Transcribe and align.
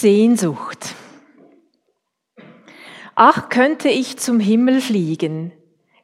Sehnsucht. 0.00 0.94
Ach, 3.14 3.50
könnte 3.50 3.88
ich 3.88 4.16
zum 4.16 4.40
Himmel 4.40 4.80
fliegen, 4.80 5.52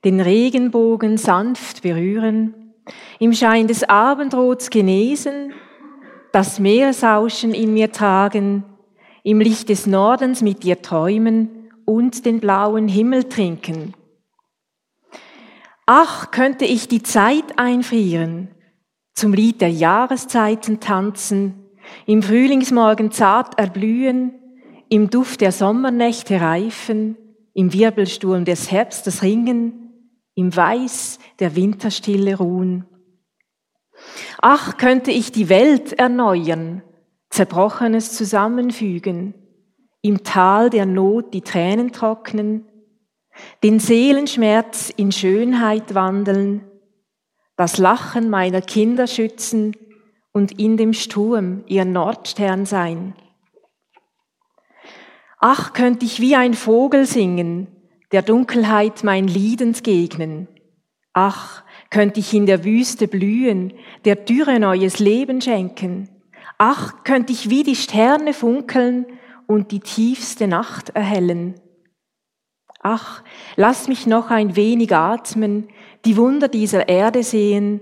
den 0.04 0.20
Regenbogen 0.20 1.16
sanft 1.16 1.82
berühren, 1.82 2.74
im 3.18 3.32
Schein 3.32 3.66
des 3.66 3.84
Abendrots 3.84 4.70
genesen, 4.70 5.54
das 6.32 6.58
Meeresauschen 6.58 7.54
in 7.54 7.72
mir 7.72 7.90
tragen, 7.90 8.64
im 9.22 9.40
Licht 9.40 9.70
des 9.70 9.86
Nordens 9.86 10.42
mit 10.42 10.62
dir 10.62 10.82
träumen 10.82 11.70
und 11.86 12.26
den 12.26 12.40
blauen 12.40 12.88
Himmel 12.88 13.24
trinken. 13.24 13.94
Ach, 15.86 16.30
könnte 16.30 16.64
ich 16.64 16.88
die 16.88 17.02
Zeit 17.02 17.58
einfrieren, 17.58 18.48
zum 19.14 19.32
Lied 19.32 19.60
der 19.60 19.70
Jahreszeiten 19.70 20.80
tanzen, 20.80 21.65
im 22.06 22.22
Frühlingsmorgen 22.22 23.10
zart 23.10 23.58
erblühen, 23.58 24.34
im 24.88 25.10
Duft 25.10 25.40
der 25.40 25.52
Sommernächte 25.52 26.40
reifen, 26.40 27.16
im 27.54 27.72
Wirbelsturm 27.72 28.44
des 28.44 28.70
Herbstes 28.70 29.22
ringen, 29.22 29.90
im 30.34 30.54
Weiß 30.54 31.18
der 31.38 31.56
Winterstille 31.56 32.36
ruhen. 32.36 32.84
Ach, 34.40 34.76
könnte 34.76 35.10
ich 35.10 35.32
die 35.32 35.48
Welt 35.48 35.94
erneuern, 35.94 36.82
Zerbrochenes 37.30 38.12
zusammenfügen, 38.12 39.34
im 40.02 40.22
Tal 40.22 40.70
der 40.70 40.86
Not 40.86 41.34
die 41.34 41.40
Tränen 41.40 41.92
trocknen, 41.92 42.66
den 43.62 43.80
Seelenschmerz 43.80 44.92
in 44.94 45.12
Schönheit 45.12 45.94
wandeln, 45.94 46.64
das 47.56 47.78
Lachen 47.78 48.30
meiner 48.30 48.60
Kinder 48.60 49.06
schützen 49.06 49.74
und 50.36 50.60
in 50.60 50.76
dem 50.76 50.92
Sturm 50.92 51.64
ihr 51.66 51.86
Nordstern 51.86 52.66
sein. 52.66 53.14
Ach, 55.38 55.72
könnte 55.72 56.04
ich 56.04 56.20
wie 56.20 56.36
ein 56.36 56.52
Vogel 56.52 57.06
singen, 57.06 57.68
der 58.12 58.20
Dunkelheit 58.20 59.02
mein 59.02 59.28
Lied 59.28 59.62
entgegnen. 59.62 60.46
Ach, 61.14 61.64
könnte 61.88 62.20
ich 62.20 62.34
in 62.34 62.44
der 62.44 62.64
Wüste 62.64 63.08
blühen, 63.08 63.72
der 64.04 64.14
Dürre 64.14 64.60
neues 64.60 64.98
Leben 64.98 65.40
schenken. 65.40 66.10
Ach, 66.58 67.02
könnte 67.02 67.32
ich 67.32 67.48
wie 67.48 67.62
die 67.62 67.74
Sterne 67.74 68.34
funkeln 68.34 69.06
und 69.46 69.70
die 69.70 69.80
tiefste 69.80 70.46
Nacht 70.48 70.90
erhellen. 70.90 71.54
Ach, 72.82 73.22
lass 73.56 73.88
mich 73.88 74.06
noch 74.06 74.30
ein 74.30 74.54
wenig 74.54 74.94
atmen, 74.94 75.68
die 76.04 76.18
Wunder 76.18 76.48
dieser 76.48 76.90
Erde 76.90 77.22
sehen, 77.22 77.80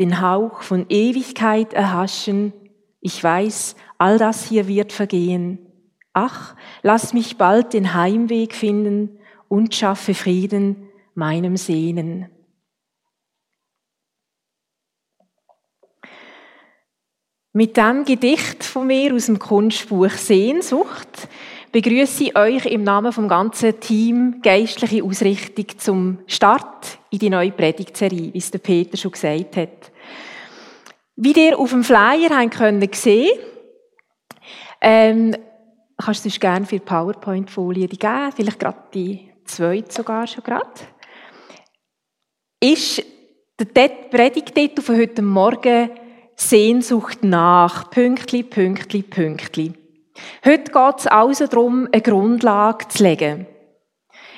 den 0.00 0.20
Hauch 0.20 0.62
von 0.62 0.86
Ewigkeit 0.88 1.74
erhaschen. 1.74 2.52
Ich 3.00 3.22
weiß, 3.22 3.76
all 3.98 4.18
das 4.18 4.44
hier 4.46 4.66
wird 4.66 4.92
vergehen. 4.92 5.58
Ach, 6.12 6.56
lass 6.82 7.12
mich 7.12 7.36
bald 7.36 7.74
den 7.74 7.94
Heimweg 7.94 8.54
finden 8.54 9.18
und 9.48 9.74
schaffe 9.74 10.14
Frieden 10.14 10.88
meinem 11.14 11.56
Sehnen. 11.56 12.30
Mit 17.52 17.76
dem 17.76 18.04
Gedicht 18.04 18.64
von 18.64 18.86
mir 18.86 19.12
aus 19.14 19.26
dem 19.26 19.38
Kunstbuch 19.38 20.10
Sehnsucht 20.10 21.28
begrüße 21.72 22.24
ich 22.24 22.36
euch 22.36 22.66
im 22.66 22.84
Namen 22.84 23.12
vom 23.12 23.28
ganzen 23.28 23.78
Team 23.80 24.40
geistliche 24.42 25.04
Ausrichtung 25.04 25.66
zum 25.78 26.18
Start 26.26 26.98
in 27.10 27.18
die 27.18 27.30
neue 27.30 27.52
Predigtserie, 27.52 28.32
wie 28.32 28.38
es 28.38 28.50
der 28.50 28.58
Peter 28.58 28.96
schon 28.96 29.12
gesagt 29.12 29.56
hat. 29.56 29.89
Wie 31.22 31.32
ihr 31.32 31.58
auf 31.58 31.68
dem 31.68 31.84
Flyer 31.84 32.30
haben 32.30 32.48
können 32.48 32.88
sehen, 32.94 33.38
ähm, 34.80 35.36
kannst 35.98 36.24
du 36.24 36.30
gerne 36.30 36.64
für 36.64 36.78
die 36.78 36.84
PowerPoint-Folie 36.86 37.88
geben, 37.88 38.32
vielleicht 38.34 38.58
gerade 38.58 38.78
die 38.94 39.30
zweite 39.44 39.92
sogar 39.92 40.26
schon 40.26 40.42
gerade, 40.42 40.70
ist 42.58 43.02
der 43.58 43.88
Predigtitel 43.88 44.80
von 44.80 44.96
heute 44.96 45.20
Morgen 45.20 45.90
Sehnsucht 46.36 47.22
nach, 47.22 47.90
Pünktli, 47.90 48.42
Pünktli, 48.42 49.02
Pünktli. 49.02 49.74
Heute 50.42 50.72
geht 50.72 50.98
es 51.00 51.06
also 51.06 51.46
darum, 51.48 51.86
eine 51.92 52.00
Grundlage 52.00 52.88
zu 52.88 53.02
legen. 53.02 53.46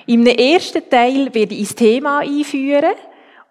Im 0.09 0.27
ersten 0.27 0.91
Teil 0.91 1.33
werde 1.33 1.55
ich 1.55 1.61
ins 1.61 1.75
Thema 1.77 2.23
einführen 2.23 2.97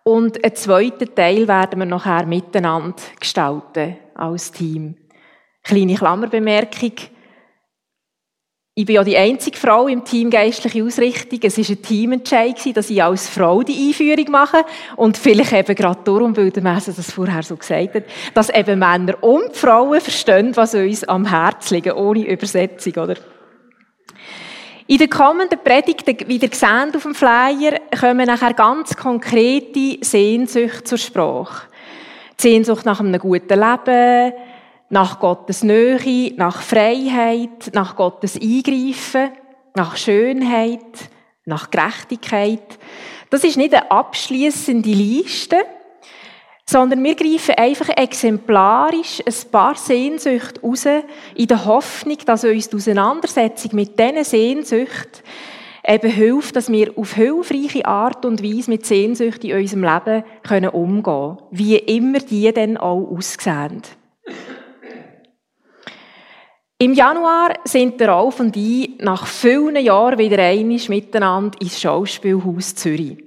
und 0.04 0.44
einen 0.44 0.56
zweiten 0.56 1.14
Teil 1.14 1.48
werden 1.48 1.80
wir 1.80 1.86
nachher 1.86 2.26
miteinander 2.26 2.96
gestalten 3.20 3.98
als 4.16 4.52
Team. 4.52 4.96
Kleine 5.64 5.96
Klammerbemerkung. 5.96 6.94
Ich 8.74 8.86
bin 8.86 8.96
ja 8.96 9.04
die 9.04 9.18
einzige 9.18 9.58
Frau 9.58 9.88
im 9.88 10.06
Team 10.06 10.30
Geistliche 10.30 10.84
Ausrichtung. 10.84 11.40
Es 11.44 11.58
war 11.58 11.70
ein 11.70 11.82
Teamentscheid, 11.82 12.78
dass 12.78 12.90
ich 12.90 13.04
als 13.04 13.28
Frau 13.28 13.62
die 13.64 13.90
Einführung 13.90 14.32
mache. 14.32 14.64
Und 14.96 15.18
vielleicht 15.18 15.52
eben 15.52 15.76
gerade 15.76 16.00
darum, 16.04 16.36
weil 16.38 16.52
der 16.52 16.64
Messe 16.64 16.94
das 16.94 17.12
vorher 17.12 17.44
so 17.44 17.58
gesagt 17.58 17.96
hat, 17.96 18.04
dass 18.34 18.50
eben 18.50 18.80
Männer 18.80 19.22
und 19.22 19.56
Frauen 19.56 20.00
verstehen, 20.00 20.56
was 20.56 20.74
uns 20.74 21.04
am 21.04 21.26
Herzen 21.26 21.76
liegt, 21.76 21.94
ohne 21.94 22.26
Übersetzung, 22.26 22.94
oder? 22.94 23.16
In 24.92 24.98
den 24.98 25.10
kommenden 25.10 25.58
Predigten, 25.64 26.28
wie 26.28 26.36
ihr 26.36 26.50
seht 26.52 26.94
auf 26.98 27.04
dem 27.04 27.16
Flyer, 27.16 27.80
kommen 27.98 28.28
nachher 28.28 28.54
ganz 28.54 28.94
konkrete 28.98 29.98
Sehnsüchte 30.02 30.84
zur 30.84 30.98
Sprache. 30.98 31.68
Die 32.38 32.42
Sehnsucht 32.42 32.86
nach 32.86 33.00
einem 33.00 33.18
guten 33.18 33.58
Leben, 33.58 34.34
nach 34.90 35.18
Gottes 35.18 35.64
Nähe, 35.64 36.34
nach 36.36 36.62
Freiheit, 36.62 37.72
nach 37.72 37.96
Gottes 37.96 38.36
Eingreifen, 38.36 39.32
nach 39.76 39.96
Schönheit, 39.96 40.82
nach 41.46 41.72
Gerechtigkeit. 41.72 42.78
Das 43.30 43.46
ist 43.46 43.56
nicht 43.56 43.74
eine 43.74 43.90
abschließende 43.90 44.90
Liste, 44.90 45.56
sondern 46.66 47.04
wir 47.04 47.16
greifen 47.16 47.56
einfach 47.56 47.90
exemplarisch 47.90 49.22
ein 49.26 49.52
paar 49.52 49.76
Sehnsüchte 49.76 50.62
raus, 50.62 50.86
in 51.36 51.48
der 51.48 51.66
Hoffnung, 51.66 52.18
dass 52.26 52.44
uns 52.44 52.70
die 52.70 52.76
Auseinandersetzung 52.76 53.76
mit 53.76 54.00
diesen 54.00 54.24
Sehnsüchten 54.24 55.24
eben 55.88 56.12
hilft, 56.12 56.56
dass 56.56 56.72
wir 56.72 56.98
auf 56.98 57.14
hilfreiche 57.14 57.86
Art 57.86 58.26
und 58.26 58.44
Weise 58.44 58.70
mit 58.70 58.86
Sehnsüchten 58.86 59.50
in 59.50 59.58
unserem 59.58 59.84
Leben 59.84 60.24
können 60.44 60.70
umgehen 60.70 61.04
können. 61.04 61.38
Wie 61.52 61.76
immer 61.78 62.20
die 62.20 62.52
dann 62.54 62.78
auch 62.78 63.08
aussehen. 63.10 63.82
Im 66.78 66.94
Januar 66.94 67.60
sind 67.64 68.00
der 68.00 68.08
Ralf 68.08 68.40
und 68.40 68.58
ich 68.58 68.98
nach 69.00 69.28
vielen 69.28 69.76
Jahren 69.76 70.18
wieder 70.18 70.40
einmal 70.40 70.80
miteinander 70.88 71.62
ins 71.62 71.80
Schauspielhaus 71.80 72.74
Zürich. 72.74 73.18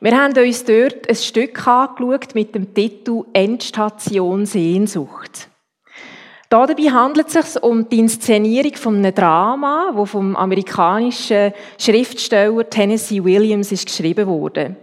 Wir 0.00 0.16
haben 0.16 0.32
uns 0.38 0.64
dort 0.64 1.08
ein 1.08 1.16
Stück 1.16 1.66
angeschaut 1.66 2.32
mit 2.36 2.54
dem 2.54 2.72
Titel 2.72 3.24
Endstation 3.32 4.46
Sehnsucht. 4.46 5.48
Dabei 6.48 6.84
handelt 6.84 7.34
es 7.34 7.54
sich 7.54 7.62
um 7.64 7.88
die 7.88 7.98
Inszenierung 7.98 8.76
von 8.76 8.94
einem 8.94 9.12
Drama, 9.12 9.92
das 9.96 10.08
vom 10.08 10.36
amerikanischen 10.36 11.52
Schriftsteller 11.78 12.70
Tennessee 12.70 13.24
Williams 13.24 13.72
ist 13.72 13.86
geschrieben 13.86 14.28
wurde. 14.28 14.76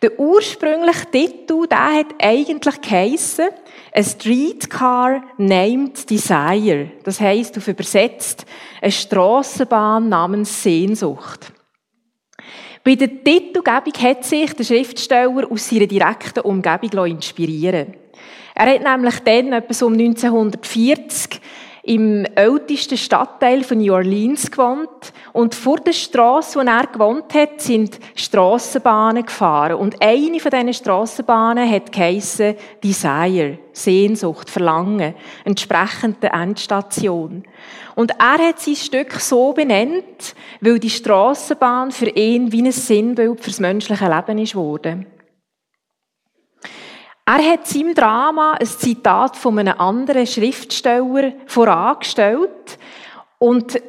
Der 0.00 0.20
ursprüngliche 0.20 1.10
Titel, 1.10 1.66
der 1.66 1.92
hat 1.92 2.14
eigentlich 2.22 2.80
geheissen, 2.80 3.48
A 3.92 4.02
Streetcar 4.04 5.24
Named 5.36 6.08
Desire. 6.08 6.92
Das 7.02 7.20
heisst, 7.20 7.58
auf 7.58 7.66
übersetzt, 7.66 8.46
eine 8.80 8.92
Strassenbahn 8.92 10.08
namens 10.08 10.62
Sehnsucht. 10.62 11.53
Bei 12.84 12.96
der 12.96 13.08
Titelgebung 13.08 13.94
hat 14.02 14.24
sich 14.24 14.52
der 14.52 14.62
Schriftsteller 14.62 15.50
aus 15.50 15.70
seiner 15.70 15.86
direkten 15.86 16.40
Umgebung 16.40 17.06
inspirieren. 17.06 17.94
Er 18.54 18.74
hat 18.74 18.84
nämlich 18.84 19.20
dann, 19.20 19.54
etwa 19.54 19.86
um 19.86 19.94
1940, 19.94 21.40
im 21.84 22.24
ältesten 22.34 22.96
Stadtteil 22.96 23.62
von 23.62 23.78
New 23.78 23.92
Orleans 23.92 24.50
gewohnt 24.50 25.12
und 25.34 25.54
vor 25.54 25.76
der 25.76 25.92
Straße, 25.92 26.58
wo 26.58 26.62
er 26.62 26.86
gewohnt 26.86 27.34
hat, 27.34 27.60
sind 27.60 27.98
Strassenbahnen 28.14 29.26
gefahren 29.26 29.76
und 29.76 30.00
eine 30.00 30.40
von 30.40 30.50
diesen 30.50 30.72
Strassenbahnen 30.72 31.70
hat 31.70 31.92
geheissen 31.92 32.54
Desire, 32.82 33.58
Sehnsucht, 33.72 34.48
Verlangen, 34.48 35.14
entsprechend 35.44 36.22
der 36.22 36.32
Endstation. 36.32 37.44
Und 37.94 38.12
er 38.18 38.48
hat 38.48 38.60
sein 38.60 38.76
Stück 38.76 39.12
so 39.20 39.52
benannt, 39.52 40.34
weil 40.60 40.78
die 40.78 40.90
Strassenbahn 40.90 41.92
für 41.92 42.08
ihn 42.08 42.50
wie 42.50 42.62
ein 42.62 42.72
Sinnbild 42.72 43.40
fürs 43.40 43.60
menschliche 43.60 44.08
Leben 44.08 44.38
ist 44.38 44.54
worden. 44.54 45.06
Er 47.26 47.52
hat 47.52 47.66
seinem 47.66 47.94
Drama 47.94 48.52
ein 48.52 48.66
Zitat 48.66 49.36
von 49.36 49.58
einem 49.58 49.78
anderen 49.78 50.26
Schriftsteller 50.26 51.32
vorangestellt 51.46 52.78
und 53.38 53.80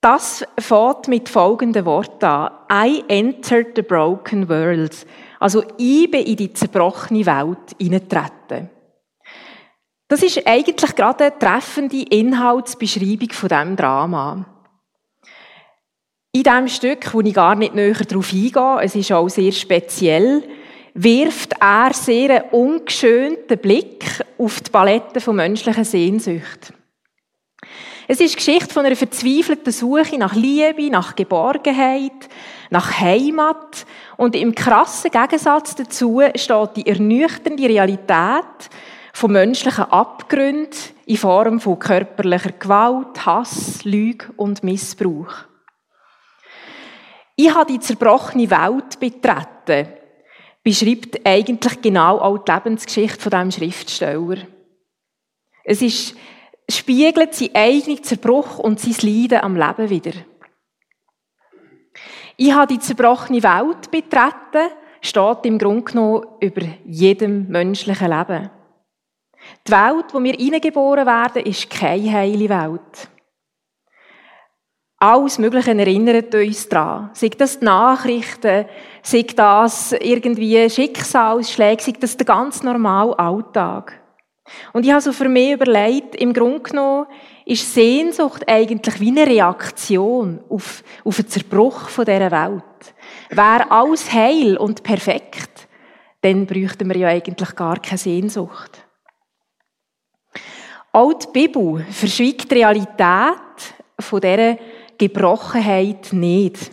das 0.00 0.46
fängt 0.58 1.08
mit 1.08 1.28
folgenden 1.28 1.84
Worten 1.84 2.24
an. 2.24 2.52
I 2.72 3.02
entered 3.08 3.76
the 3.76 3.82
broken 3.82 4.48
world. 4.48 5.06
Also 5.40 5.64
ich 5.78 6.10
bin 6.10 6.24
in 6.24 6.36
die 6.36 6.52
zerbrochene 6.52 7.26
Welt 7.26 7.76
hineingetreten. 7.78 8.70
Das 10.08 10.22
ist 10.22 10.46
eigentlich 10.46 10.96
gerade 10.96 11.24
eine 11.24 11.38
treffende 11.38 12.02
Inhaltsbeschreibung 12.02 13.30
von 13.32 13.48
diesem 13.48 13.76
Drama. 13.76 14.46
In 16.32 16.42
diesem 16.44 16.68
Stück, 16.68 17.12
wo 17.12 17.20
ich 17.20 17.34
gar 17.34 17.56
nicht 17.56 17.74
näher 17.74 17.94
darauf 17.94 18.32
eingehe, 18.32 18.80
es 18.82 18.94
ist 18.94 19.12
auch 19.12 19.28
sehr 19.28 19.52
speziell, 19.52 20.44
wirft 20.94 21.54
er 21.60 21.92
sehr 21.92 22.42
einen 22.42 22.50
ungeschönten 22.50 23.58
Blick 23.58 24.04
auf 24.38 24.60
die 24.60 24.70
Palette 24.70 25.20
von 25.20 25.36
menschlichen 25.36 25.84
Sehnsucht. 25.84 26.72
Es 28.08 28.18
ist 28.18 28.36
Geschichte 28.36 28.74
von 28.74 28.84
einer 28.84 28.96
verzweifelten 28.96 29.72
Suche 29.72 30.18
nach 30.18 30.34
Liebe, 30.34 30.90
nach 30.90 31.14
Geborgenheit, 31.14 32.28
nach 32.70 33.00
Heimat 33.00 33.86
und 34.16 34.34
im 34.34 34.52
krassen 34.52 35.12
Gegensatz 35.12 35.76
dazu 35.76 36.20
steht 36.34 36.76
die 36.76 36.86
ernüchternde 36.88 37.68
Realität 37.68 38.68
von 39.12 39.30
menschlichen 39.30 39.84
Abgründen 39.84 40.76
in 41.06 41.16
Form 41.16 41.60
von 41.60 41.78
körperlicher 41.78 42.52
Gewalt, 42.52 43.24
Hass, 43.24 43.84
Lüge 43.84 44.26
und 44.36 44.64
Missbrauch. 44.64 45.32
Ich 47.36 47.54
habe 47.54 47.72
die 47.72 47.80
zerbrochene 47.80 48.50
Welt 48.50 48.98
betreten, 48.98 49.99
beschreibt 50.62 51.26
eigentlich 51.26 51.80
genau 51.80 52.18
auch 52.18 52.38
die 52.38 52.52
Lebensgeschichte 52.52 53.20
von 53.20 53.30
diesem 53.30 53.50
Schriftsteller. 53.50 54.38
Es 55.64 55.82
ist, 55.82 56.16
spiegelt 56.68 57.34
sein 57.34 57.50
eigenen 57.54 58.02
Zerbruch 58.02 58.58
und 58.58 58.80
sein 58.80 58.96
Leiden 59.02 59.40
am 59.40 59.56
Leben 59.56 59.90
wieder. 59.90 60.12
Ich 62.36 62.52
habe 62.52 62.72
die 62.72 62.78
zerbrochene 62.78 63.42
Welt 63.42 63.90
betreten, 63.90 64.72
steht 65.02 65.44
im 65.44 65.58
Grunde 65.58 65.84
genommen 65.84 66.26
über 66.40 66.62
jedem 66.84 67.48
menschlichen 67.48 68.10
Leben. 68.10 68.50
Die 69.66 69.72
Welt, 69.72 70.06
wo 70.12 70.22
wir 70.22 70.34
hineingeboren 70.34 71.06
werden, 71.06 71.44
ist 71.44 71.70
keine 71.70 72.12
heile 72.12 72.48
Welt. 72.48 73.10
Alles 75.02 75.38
Mögliche 75.38 75.70
erinnert 75.70 76.34
uns 76.34 76.68
daran. 76.68 77.08
Sei 77.14 77.30
das 77.30 77.58
die 77.58 77.64
Nachrichten, 77.64 78.66
sei 79.02 79.22
das 79.34 79.92
irgendwie 79.92 80.68
Schicksalsschläge, 80.68 81.82
sei 81.82 81.92
das 81.98 82.18
der 82.18 82.26
ganz 82.26 82.62
normale 82.62 83.18
Alltag. 83.18 83.98
Und 84.74 84.84
ich 84.84 84.92
habe 84.92 85.00
so 85.00 85.12
für 85.14 85.30
mich 85.30 85.52
überlegt, 85.52 86.16
im 86.16 86.34
Grunde 86.34 86.60
genommen 86.60 87.06
ist 87.46 87.72
Sehnsucht 87.72 88.44
eigentlich 88.46 89.00
wie 89.00 89.08
eine 89.08 89.26
Reaktion 89.26 90.40
auf, 90.50 90.84
auf 91.02 91.16
den 91.16 91.28
Zerbruch 91.28 91.88
von 91.88 92.04
dieser 92.04 92.30
Welt. 92.30 92.94
Wäre 93.30 93.70
alles 93.70 94.12
heil 94.12 94.58
und 94.58 94.82
perfekt, 94.82 95.66
dann 96.20 96.44
bräuchten 96.44 96.86
wir 96.90 96.96
ja 96.98 97.08
eigentlich 97.08 97.56
gar 97.56 97.78
keine 97.80 97.96
Sehnsucht. 97.96 98.84
Auch 100.92 101.14
die 101.14 101.28
Bibel 101.32 101.86
verschweigt 101.90 102.50
die 102.50 102.56
Realität 102.56 103.38
von 103.98 104.20
dieser 104.20 104.58
Gebrochenheit 105.08 106.12
nicht. 106.12 106.70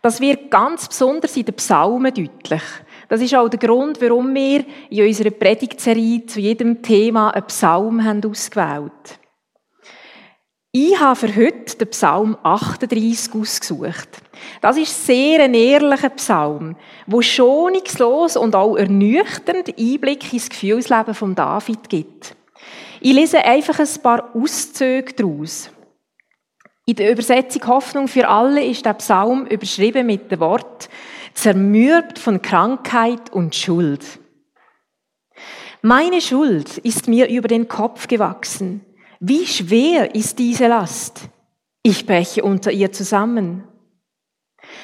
Das 0.00 0.20
wird 0.20 0.50
ganz 0.50 0.86
besonders 0.86 1.36
in 1.36 1.44
den 1.44 1.54
Psalmen 1.54 2.12
deutlich. 2.12 2.62
Das 3.08 3.20
ist 3.20 3.34
auch 3.34 3.48
der 3.48 3.58
Grund, 3.58 4.00
warum 4.00 4.34
wir 4.34 4.64
in 4.90 5.06
unserer 5.06 5.30
Predigtserie 5.30 6.26
zu 6.26 6.40
jedem 6.40 6.82
Thema 6.82 7.30
einen 7.30 7.46
Psalm 7.46 8.04
haben 8.04 8.24
ausgewählt 8.24 9.18
Ich 10.72 10.98
habe 10.98 11.16
für 11.16 11.34
heute 11.34 11.76
den 11.76 11.88
Psalm 11.88 12.36
38 12.42 13.34
ausgesucht. 13.34 14.08
Das 14.60 14.76
ist 14.76 15.06
sehr 15.06 15.42
ein 15.42 15.54
ehrlicher 15.54 16.10
Psalm, 16.10 16.76
wo 17.06 17.22
schonungslos 17.22 18.36
und 18.36 18.54
auch 18.54 18.76
ernüchternd 18.76 19.78
Einblick 19.78 20.32
ins 20.32 20.48
Gefühlsleben 20.48 21.14
von 21.14 21.34
David 21.34 21.88
gibt. 21.88 22.36
Ich 23.00 23.12
lese 23.12 23.44
einfach 23.44 23.78
ein 23.78 24.02
paar 24.02 24.34
Auszüge 24.34 25.12
daraus. 25.14 25.70
In 26.86 26.96
der 26.96 27.10
Übersetzung 27.10 27.66
Hoffnung 27.66 28.08
für 28.08 28.28
alle 28.28 28.62
ist 28.62 28.84
der 28.84 28.92
Psalm 28.94 29.46
überschrieben 29.46 30.06
mit 30.06 30.30
dem 30.30 30.40
Wort 30.40 30.90
zermürbt 31.32 32.18
von 32.18 32.42
Krankheit 32.42 33.32
und 33.32 33.54
Schuld. 33.54 34.04
Meine 35.80 36.20
Schuld 36.20 36.78
ist 36.78 37.08
mir 37.08 37.28
über 37.28 37.48
den 37.48 37.68
Kopf 37.68 38.06
gewachsen. 38.06 38.84
Wie 39.18 39.46
schwer 39.46 40.14
ist 40.14 40.38
diese 40.38 40.66
Last? 40.66 41.28
Ich 41.82 42.06
breche 42.06 42.44
unter 42.44 42.70
ihr 42.70 42.92
zusammen. 42.92 43.64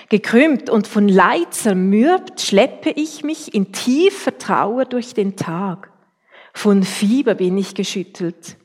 Gekrümmt 0.08 0.70
und 0.70 0.86
von 0.86 1.06
Leid 1.06 1.52
zermürbt 1.52 2.40
schleppe 2.40 2.90
ich 2.90 3.22
mich 3.22 3.54
in 3.54 3.72
tiefer 3.72 4.36
Trauer 4.38 4.86
durch 4.86 5.14
den 5.14 5.36
Tag. 5.36 5.92
Von 6.54 6.82
Fieber 6.82 7.34
bin 7.34 7.56
ich 7.58 7.74
geschüttelt. 7.74 8.56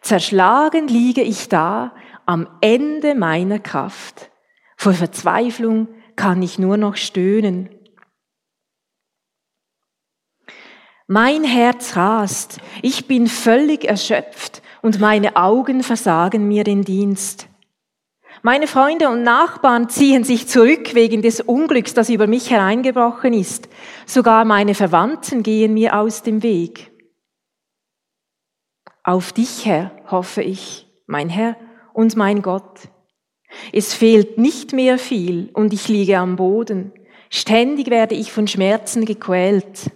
Zerschlagen 0.00 0.88
liege 0.88 1.22
ich 1.22 1.48
da 1.48 1.92
am 2.26 2.48
Ende 2.60 3.14
meiner 3.14 3.58
Kraft. 3.58 4.30
Vor 4.76 4.92
Verzweiflung 4.92 5.88
kann 6.16 6.42
ich 6.42 6.58
nur 6.58 6.76
noch 6.76 6.96
stöhnen. 6.96 7.70
Mein 11.06 11.44
Herz 11.44 11.94
rast, 11.94 12.58
ich 12.82 13.06
bin 13.06 13.28
völlig 13.28 13.84
erschöpft 13.84 14.60
und 14.82 15.00
meine 15.00 15.36
Augen 15.36 15.84
versagen 15.84 16.48
mir 16.48 16.64
den 16.64 16.82
Dienst. 16.82 17.48
Meine 18.42 18.66
Freunde 18.66 19.08
und 19.08 19.22
Nachbarn 19.22 19.88
ziehen 19.88 20.24
sich 20.24 20.48
zurück 20.48 20.94
wegen 20.94 21.22
des 21.22 21.40
Unglücks, 21.40 21.94
das 21.94 22.10
über 22.10 22.26
mich 22.26 22.50
hereingebrochen 22.50 23.32
ist. 23.32 23.68
Sogar 24.04 24.44
meine 24.44 24.74
Verwandten 24.74 25.42
gehen 25.42 25.74
mir 25.74 25.96
aus 25.96 26.22
dem 26.22 26.42
Weg. 26.42 26.92
Auf 29.04 29.32
dich, 29.32 29.64
Herr, 29.64 29.92
hoffe 30.10 30.42
ich, 30.42 30.88
mein 31.06 31.28
Herr 31.28 31.56
und 31.96 32.14
mein 32.14 32.42
Gott. 32.42 32.90
Es 33.72 33.94
fehlt 33.94 34.36
nicht 34.36 34.74
mehr 34.74 34.98
viel 34.98 35.48
und 35.54 35.72
ich 35.72 35.88
liege 35.88 36.18
am 36.18 36.36
Boden. 36.36 36.92
Ständig 37.30 37.88
werde 37.88 38.14
ich 38.14 38.30
von 38.30 38.46
Schmerzen 38.46 39.06
gequält. 39.06 39.90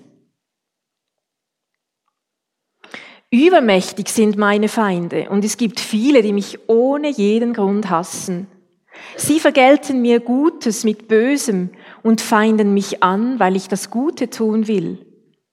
Übermächtig 3.31 4.09
sind 4.09 4.39
meine 4.39 4.69
Feinde 4.69 5.29
und 5.29 5.45
es 5.45 5.59
gibt 5.59 5.79
viele, 5.79 6.23
die 6.23 6.33
mich 6.33 6.59
ohne 6.69 7.11
jeden 7.11 7.53
Grund 7.53 7.91
hassen. 7.91 8.47
Sie 9.17 9.39
vergelten 9.39 10.01
mir 10.01 10.21
Gutes 10.21 10.85
mit 10.85 11.07
Bösem 11.07 11.69
und 12.03 12.23
feinden 12.23 12.73
mich 12.73 13.03
an, 13.03 13.39
weil 13.39 13.57
ich 13.57 13.69
das 13.69 13.91
Gute 13.91 14.31
tun 14.31 14.69
will. 14.69 15.05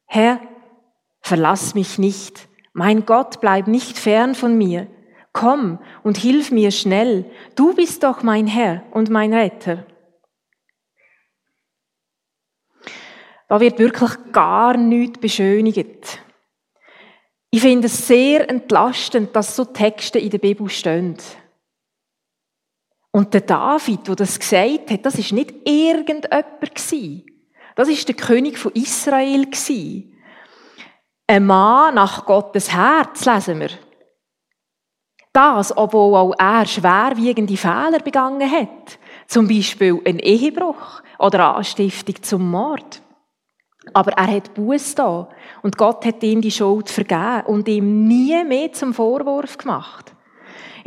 Herr, 0.05 0.39
verlass 1.19 1.75
mich 1.75 1.99
nicht. 1.99 2.47
Mein 2.71 3.05
Gott, 3.05 3.41
bleib 3.41 3.67
nicht 3.67 3.97
fern 3.97 4.33
von 4.33 4.57
mir. 4.57 4.87
Komm 5.39 5.77
und 6.01 6.17
hilf 6.17 6.49
mir 6.49 6.71
schnell. 6.71 7.29
Du 7.53 7.75
bist 7.75 8.01
doch 8.01 8.23
mein 8.23 8.47
Herr 8.47 8.81
und 8.89 9.11
mein 9.11 9.35
Retter. 9.35 9.85
Da 13.47 13.59
wird 13.59 13.77
wirklich 13.77 14.11
gar 14.31 14.75
nichts 14.75 15.19
beschönigt. 15.19 16.23
Ich 17.51 17.61
finde 17.61 17.85
es 17.85 18.07
sehr 18.07 18.49
entlastend, 18.49 19.35
dass 19.35 19.55
so 19.55 19.65
Texte 19.65 20.17
in 20.17 20.31
der 20.31 20.39
Bibel 20.39 20.67
stehen. 20.69 21.17
Und 23.11 23.35
der 23.35 23.41
David, 23.41 24.07
der 24.07 24.15
das 24.15 24.39
gesagt 24.39 24.89
hat, 24.89 25.05
das 25.05 25.19
ist 25.19 25.33
nicht 25.33 25.53
irgendjemand 25.65 26.27
Das 27.75 27.87
ist 27.87 28.07
der 28.07 28.15
König 28.15 28.57
von 28.57 28.71
Israel 28.71 29.45
ein 31.27 31.45
Mann 31.45 31.93
nach 31.93 32.25
Gottes 32.25 32.73
Herz, 32.73 33.25
lesen 33.25 33.59
wir. 33.59 33.69
Das, 35.37 35.77
obwohl 35.77 36.15
auch 36.15 36.33
er 36.39 36.65
schwerwiegende 36.65 37.57
Fehler 37.57 37.99
begangen 38.03 38.51
hat. 38.51 38.97
Zum 39.27 39.47
Beispiel 39.47 40.01
ein 40.03 40.17
Ehebruch 40.17 41.03
oder 41.19 41.55
Anstiftung 41.55 42.15
zum 42.23 42.49
Mord. 42.49 43.03
Aber 43.93 44.13
er 44.13 44.25
hat 44.25 44.55
Buß 44.55 44.95
da 44.95 45.29
und 45.61 45.77
Gott 45.77 46.07
hat 46.07 46.23
ihm 46.23 46.41
die 46.41 46.49
Schuld 46.49 46.89
vergeben 46.89 47.43
und 47.45 47.67
ihm 47.67 48.07
nie 48.07 48.43
mehr 48.45 48.73
zum 48.73 48.95
Vorwurf 48.95 49.59
gemacht. 49.59 50.11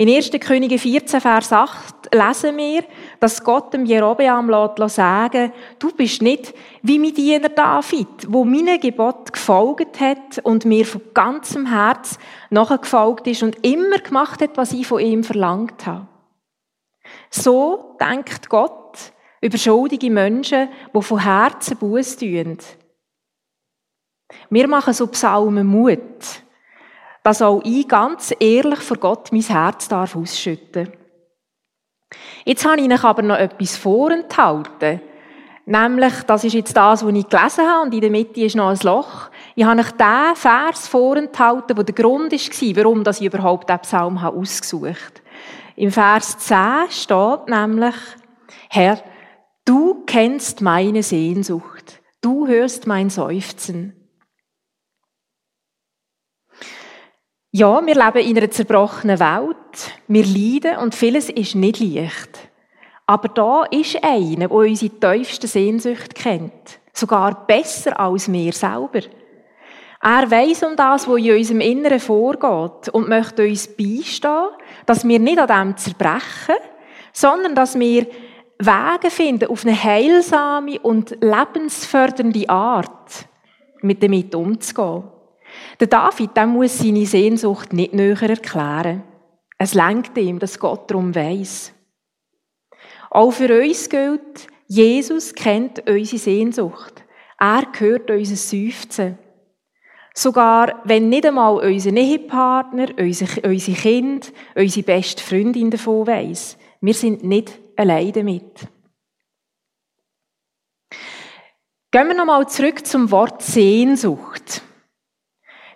In 0.00 0.08
1. 0.08 0.30
Könige 0.40 0.78
14, 0.78 1.20
Vers 1.20 1.52
8 1.52 2.14
lesen 2.14 2.56
wir, 2.56 2.84
dass 3.20 3.44
Gott 3.44 3.74
dem 3.74 3.84
Jerobeam 3.84 4.48
lässt 4.48 4.94
sagen, 4.94 5.52
du 5.78 5.92
bist 5.92 6.22
nicht 6.22 6.54
wie 6.80 6.98
mein 6.98 7.12
Diener 7.12 7.50
David, 7.50 8.08
wo 8.26 8.46
meinem 8.46 8.80
Gebot 8.80 9.30
gefolgt 9.30 10.00
hat 10.00 10.38
und 10.42 10.64
mir 10.64 10.86
von 10.86 11.02
ganzem 11.12 11.66
Herz 11.66 12.18
nachgefolgt 12.48 13.26
ist 13.26 13.42
und 13.42 13.62
immer 13.62 13.98
gemacht 13.98 14.40
hat, 14.40 14.56
was 14.56 14.72
ich 14.72 14.86
von 14.86 15.00
ihm 15.00 15.22
verlangt 15.22 15.84
habe. 15.84 16.06
So 17.28 17.98
denkt 18.00 18.48
Gott 18.48 19.12
über 19.42 19.58
schuldige 19.58 20.10
Menschen, 20.10 20.70
die 20.96 21.02
von 21.02 21.18
Herzen 21.18 21.76
Buß 21.76 22.16
tun. 22.16 22.56
Wir 24.48 24.66
machen 24.66 24.94
so 24.94 25.06
Psalmen 25.08 25.66
Mut 25.66 26.42
dass 27.22 27.42
auch 27.42 27.60
ich 27.64 27.86
ganz 27.86 28.34
ehrlich 28.38 28.80
vor 28.80 28.96
Gott 28.96 29.32
mein 29.32 29.42
Herz 29.42 29.88
darf 29.88 30.16
ausschütten. 30.16 30.90
Jetzt 32.44 32.64
habe 32.64 32.78
ich 32.78 32.84
Ihnen 32.84 32.98
aber 32.98 33.22
noch 33.22 33.36
etwas 33.36 33.76
vorenthalten. 33.76 35.00
Nämlich, 35.66 36.14
das 36.26 36.42
ist 36.42 36.54
jetzt 36.54 36.76
das, 36.76 37.04
was 37.04 37.14
ich 37.14 37.28
gelesen 37.28 37.68
habe, 37.68 37.82
und 37.82 37.94
in 37.94 38.00
der 38.00 38.10
Mitte 38.10 38.40
ist 38.40 38.56
noch 38.56 38.70
ein 38.70 38.78
Loch. 38.82 39.28
Ich 39.54 39.64
habe 39.64 39.80
euch 39.80 39.90
den 39.92 40.34
Vers 40.34 40.88
vorenthalten, 40.88 41.76
der 41.76 41.84
der 41.84 41.94
Grund 41.94 42.32
war, 42.32 42.76
warum 42.76 43.04
ich 43.06 43.22
überhaupt 43.22 43.68
diesen 43.68 43.80
Psalm 43.82 44.18
ausgesucht 44.18 44.88
habe. 44.88 45.76
Im 45.76 45.92
Vers 45.92 46.38
10 46.38 46.90
steht 46.90 47.48
nämlich, 47.48 47.94
Herr, 48.68 49.00
du 49.64 50.02
kennst 50.06 50.60
meine 50.60 51.02
Sehnsucht, 51.02 52.00
du 52.20 52.48
hörst 52.48 52.86
mein 52.86 53.10
Seufzen. 53.10 53.99
Ja, 57.52 57.84
wir 57.84 57.96
leben 57.96 58.28
in 58.28 58.38
einer 58.38 58.50
zerbrochenen 58.52 59.18
Welt, 59.18 59.92
wir 60.06 60.24
leiden 60.24 60.78
und 60.78 60.94
vieles 60.94 61.28
ist 61.30 61.56
nicht 61.56 61.80
leicht. 61.80 62.48
Aber 63.06 63.26
da 63.26 63.64
ist 63.64 64.04
einer, 64.04 64.46
der 64.46 64.52
unsere 64.52 65.00
tiefste 65.00 65.48
Sehnsucht 65.48 66.14
kennt. 66.14 66.78
Sogar 66.92 67.44
besser 67.48 67.98
als 67.98 68.30
wir 68.30 68.52
selber. 68.52 69.00
Er 70.00 70.30
weiß 70.30 70.62
um 70.62 70.76
das, 70.76 71.08
was 71.08 71.18
in 71.18 71.36
unserem 71.36 71.60
Inneren 71.60 71.98
vorgeht 71.98 72.88
und 72.90 73.08
möchte 73.08 73.42
uns 73.42 73.66
beistehen, 73.66 74.50
dass 74.86 75.06
wir 75.06 75.18
nicht 75.18 75.40
an 75.40 75.48
dem 75.48 75.76
zerbrechen, 75.76 76.54
sondern 77.12 77.56
dass 77.56 77.76
wir 77.76 78.06
Wege 78.60 79.10
finden 79.10 79.50
auf 79.50 79.66
eine 79.66 79.82
heilsame 79.82 80.78
und 80.78 81.16
lebensfördernde 81.20 82.48
Art, 82.48 83.26
mit 83.82 84.00
damit 84.04 84.36
umzugehen. 84.36 85.02
Der 85.78 85.86
David, 85.86 86.36
der 86.36 86.46
muss 86.46 86.78
seine 86.78 87.06
Sehnsucht 87.06 87.72
nicht 87.72 87.94
näher 87.94 88.22
erklären. 88.22 89.02
Es 89.58 89.74
lenkt 89.74 90.16
ihm, 90.16 90.38
dass 90.38 90.58
Gott 90.58 90.90
darum 90.90 91.14
weiss. 91.14 91.72
Auch 93.10 93.32
für 93.32 93.60
uns 93.60 93.88
gilt, 93.88 94.46
Jesus 94.66 95.34
kennt 95.34 95.86
unsere 95.88 96.18
Sehnsucht. 96.18 97.04
Er 97.38 97.66
hört 97.78 98.10
unser 98.10 98.36
Seufzen. 98.36 99.18
Sogar 100.14 100.80
wenn 100.84 101.08
nicht 101.08 101.26
einmal 101.26 101.56
unser 101.56 101.92
Ehepartner, 101.92 102.88
unsere, 102.98 103.40
unsere 103.48 103.76
Kind, 103.76 104.32
unsere 104.54 104.84
beste 104.84 105.22
Freundin 105.22 105.70
davon 105.70 106.06
weiss. 106.06 106.56
Wir 106.80 106.94
sind 106.94 107.24
nicht 107.24 107.58
allein 107.76 108.12
damit. 108.12 108.68
Gehen 111.90 112.06
wir 112.06 112.14
nochmal 112.14 112.48
zurück 112.48 112.86
zum 112.86 113.10
Wort 113.10 113.42
Sehnsucht. 113.42 114.62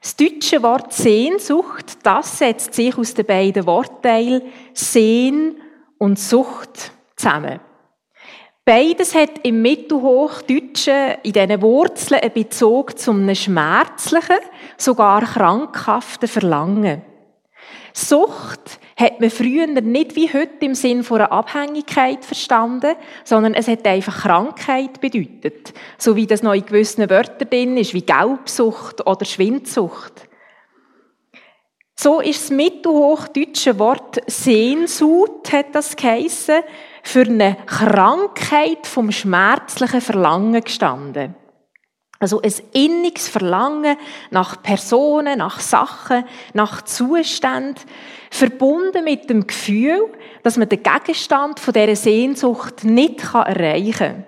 Das 0.04 0.16
deutsche 0.16 0.62
Wort 0.62 0.92
Sehnsucht, 0.92 1.96
das 2.02 2.36
setzt 2.36 2.74
sich 2.74 2.98
aus 2.98 3.14
den 3.14 3.24
beiden 3.24 3.64
Wortteilen 3.64 4.42
Sehn 4.74 5.56
und 5.96 6.18
Sucht 6.18 6.92
zusammen. 7.16 7.58
Beides 8.66 9.14
hat 9.14 9.30
im 9.44 9.62
Mittelhochdeutschen 9.62 11.14
in 11.22 11.32
diesen 11.32 11.62
Wurzeln 11.62 12.20
einen 12.20 12.34
Bezug 12.34 12.98
zum 12.98 13.34
schmerzlichen, 13.34 14.36
sogar 14.76 15.22
krankhaften 15.22 16.28
Verlangen. 16.28 17.00
Sucht 17.94 18.78
hat 18.96 19.20
man 19.20 19.30
früher 19.30 19.66
nicht 19.66 20.16
wie 20.16 20.32
heute 20.32 20.64
im 20.64 20.74
Sinn 20.74 21.02
von 21.02 21.20
einer 21.20 21.32
Abhängigkeit 21.32 22.24
verstanden, 22.24 22.94
sondern 23.24 23.54
es 23.54 23.66
hat 23.68 23.86
einfach 23.86 24.22
Krankheit 24.22 25.00
bedeutet. 25.00 25.74
So 25.98 26.16
wie 26.16 26.26
das 26.26 26.42
noch 26.42 26.54
in 26.54 26.64
gewissen 26.64 27.08
Wörtern 27.10 27.50
drin 27.50 27.76
ist, 27.76 27.94
wie 27.94 28.02
Gelbsucht 28.02 29.06
oder 29.06 29.24
Schwindsucht. 29.24 30.28
So 31.96 32.20
ist 32.20 32.42
das 32.42 32.50
mittelhochdeutsche 32.50 33.78
Wort 33.78 34.20
Sehnsucht, 34.26 35.52
hat 35.52 35.74
das 35.74 35.96
geheissen, 35.96 36.62
für 37.02 37.22
eine 37.22 37.56
Krankheit 37.66 38.86
vom 38.86 39.12
schmerzlichen 39.12 40.00
Verlangen 40.00 40.62
gestanden. 40.62 41.36
Also 42.24 42.40
ein 42.40 42.54
inniges 42.72 43.28
Verlangen 43.28 43.98
nach 44.30 44.62
Personen, 44.62 45.40
nach 45.40 45.60
Sachen, 45.60 46.24
nach 46.54 46.80
Zuständen, 46.80 47.84
verbunden 48.30 49.04
mit 49.04 49.28
dem 49.28 49.46
Gefühl, 49.46 50.10
dass 50.42 50.56
man 50.56 50.70
den 50.70 50.82
Gegenstand 50.82 51.60
von 51.60 51.74
dieser 51.74 51.94
Sehnsucht 51.94 52.82
nicht 52.84 53.22
erreichen 53.34 53.92
kann. 53.98 54.26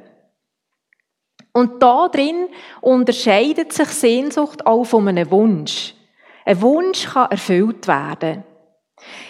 Und 1.54 1.82
da 1.82 2.08
drin 2.08 2.48
unterscheidet 2.82 3.72
sich 3.72 3.88
Sehnsucht 3.88 4.66
auch 4.66 4.84
von 4.84 5.08
einem 5.08 5.30
Wunsch. 5.30 5.94
Ein 6.44 6.60
Wunsch 6.60 7.06
kann 7.06 7.30
erfüllt 7.30 7.88
werden. 7.88 8.44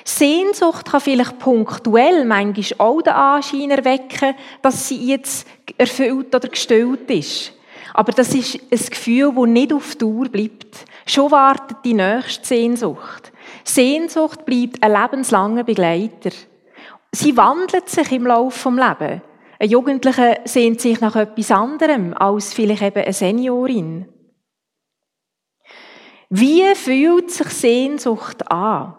Sehnsucht 0.03 0.91
kann 0.91 1.01
vielleicht 1.01 1.39
punktuell 1.39 2.25
manchmal 2.25 2.85
auch 2.85 3.01
den 3.01 3.13
Anschein 3.13 3.71
erwecken, 3.71 4.35
dass 4.61 4.89
sie 4.89 5.07
jetzt 5.07 5.47
erfüllt 5.79 6.35
oder 6.35 6.49
gestillt 6.49 7.09
ist. 7.13 7.53
Aber 7.97 8.13
das 8.13 8.35
ist 8.35 8.61
ein 8.71 8.91
Gefühl, 8.91 9.33
das 9.35 9.47
nicht 9.47 9.73
auf 9.73 9.97
Dauer 9.97 10.29
bleibt. 10.29 10.85
Schon 11.07 11.31
wartet 11.31 11.79
die 11.83 11.95
nächste 11.95 12.47
Sehnsucht. 12.47 13.33
Sehnsucht 13.65 14.45
bleibt 14.45 14.83
ein 14.83 14.93
lebenslanger 14.93 15.65
Begleiter. 15.65 16.29
Sie 17.11 17.35
wandelt 17.39 17.89
sich 17.89 18.13
im 18.13 18.27
Laufe 18.27 18.69
des 18.69 18.79
Lebens. 18.79 19.23
Ein 19.59 19.71
Jugendlicher 19.71 20.41
sehnt 20.45 20.83
sich 20.83 21.01
nach 21.01 21.17
etwas 21.17 21.51
anderem 21.51 22.13
als 22.13 22.53
vielleicht 22.53 22.83
eben 22.83 23.03
eine 23.03 23.15
Seniorin. 23.15 24.07
Wie 26.29 26.75
fühlt 26.75 27.31
sich 27.31 27.49
Sehnsucht 27.49 28.51
an? 28.51 28.95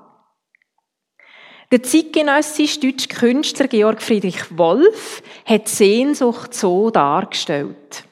Der 1.72 1.84
zeitgenössische 1.84 2.80
deutsche 2.80 3.10
Künstler 3.10 3.68
Georg 3.68 4.02
Friedrich 4.02 4.58
Wolf 4.58 5.22
hat 5.46 5.68
Sehnsucht 5.68 6.56
so 6.56 6.90
dargestellt. 6.90 8.07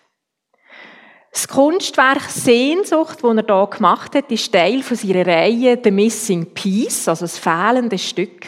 Das 1.35 1.49
Kunstwerk 1.49 2.29
Sehnsucht, 2.29 3.21
das 3.21 3.35
er 3.35 3.45
hier 3.45 3.67
gemacht 3.67 4.15
hat, 4.15 4.31
ist 4.31 4.53
Teil 4.53 4.81
von 4.81 4.95
seiner 4.95 5.27
Reihe 5.27 5.77
The 5.83 5.91
Missing 5.91 6.45
Piece, 6.53 7.09
also 7.09 7.25
das 7.25 7.37
fehlende 7.37 7.97
Stück. 7.97 8.45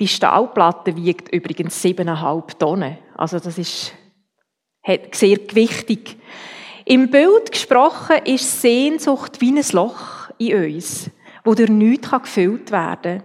Die 0.00 0.08
Stahlplatte 0.08 0.96
wiegt 0.96 1.28
übrigens 1.30 1.82
siebeneinhalb 1.82 2.58
Tonnen. 2.58 2.96
Also 3.14 3.38
das 3.38 3.58
ist 3.58 3.92
sehr 5.12 5.36
gewichtig. 5.36 6.16
Im 6.86 7.10
Bild 7.10 7.52
gesprochen 7.52 8.16
ist 8.24 8.62
Sehnsucht 8.62 9.38
wie 9.42 9.52
ein 9.52 9.62
Loch 9.72 10.30
in 10.38 10.74
uns, 10.74 11.10
wo 11.44 11.52
durch 11.52 11.68
nichts 11.68 12.10
gefüllt 12.10 12.70
werden 12.70 13.18
kann. 13.18 13.22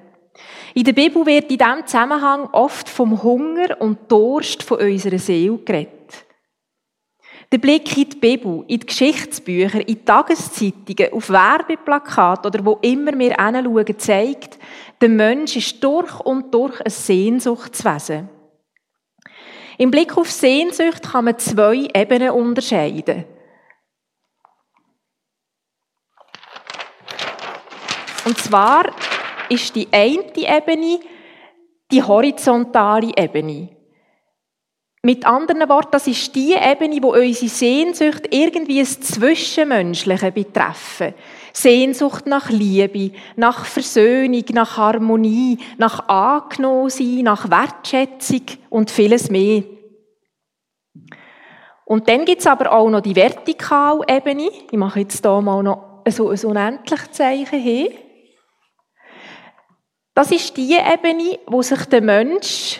In 0.74 0.84
der 0.84 0.92
Bibel 0.92 1.26
wird 1.26 1.50
in 1.50 1.60
diesem 1.60 1.88
Zusammenhang 1.88 2.50
oft 2.52 2.90
vom 2.90 3.24
Hunger 3.24 3.80
und 3.80 4.12
Durst 4.12 4.64
von 4.64 4.80
unserer 4.80 5.18
Seele 5.18 5.60
geredet. 5.60 6.26
Der 7.54 7.60
Blick 7.60 7.96
in 7.96 8.10
die 8.10 8.16
Bibel, 8.16 8.66
in 8.68 8.80
die 8.80 8.86
Geschichtsbücher, 8.88 9.82
in 9.82 9.86
die 9.86 10.04
Tageszeitungen, 10.04 11.14
auf 11.14 11.30
Werbeplakate 11.30 12.48
oder 12.48 12.66
wo 12.66 12.80
immer 12.82 13.12
wir 13.20 13.38
hinschauen, 13.38 14.00
zeigt, 14.00 14.58
der 15.00 15.10
Mensch 15.10 15.56
ist 15.56 15.84
durch 15.84 16.20
und 16.22 16.52
durch 16.52 16.82
ein 16.82 16.90
Sehnsuchtswesen. 16.90 18.28
Im 19.78 19.92
Blick 19.92 20.18
auf 20.18 20.32
Sehnsucht 20.32 21.04
kann 21.12 21.26
man 21.26 21.38
zwei 21.38 21.88
Ebenen 21.94 22.32
unterscheiden. 22.32 23.24
Und 28.26 28.36
zwar 28.40 28.92
ist 29.50 29.76
die 29.76 29.88
eine 29.92 30.24
Ebene 30.36 31.02
die 31.92 32.02
horizontale 32.02 33.12
Ebene. 33.16 33.73
Mit 35.06 35.26
anderen 35.26 35.68
Worten, 35.68 35.92
das 35.92 36.08
ist 36.08 36.34
die 36.34 36.54
Ebene, 36.54 37.04
wo 37.04 37.14
unsere 37.14 37.50
Sehnsucht 37.50 38.26
irgendwie 38.32 38.80
das 38.80 39.02
Zwischenmenschliche 39.02 40.32
betreffen. 40.32 41.14
Sehnsucht 41.52 42.26
nach 42.26 42.50
Liebe, 42.50 43.12
nach 43.36 43.66
Versöhnung, 43.66 44.46
nach 44.54 44.78
Harmonie, 44.78 45.60
nach 45.78 46.08
Angenommensein, 46.08 47.22
nach 47.24 47.50
Wertschätzung 47.50 48.44
und 48.70 48.92
vieles 48.92 49.30
mehr. 49.30 49.64
Und 51.84 52.08
dann 52.08 52.24
gibt 52.24 52.40
es 52.40 52.48
aber 52.48 52.72
auch 52.72 52.90
noch 52.90 53.02
die 53.02 53.18
vertikale 53.18 54.06
Ebene. 54.08 54.52
Ich 54.72 54.78
mache 54.78 55.02
jetzt 55.02 55.22
hier 55.22 55.42
mal 55.42 55.64
noch 55.64 56.04
so 56.08 56.30
ein 56.30 56.40
unendliches 56.46 57.12
Zeichen 57.12 57.60
hin. 57.60 57.90
Das 60.16 60.32
ist 60.32 60.56
die 60.56 60.78
Ebene, 60.78 61.40
wo 61.46 61.62
sich 61.62 61.84
der 61.88 62.02
Mensch 62.02 62.80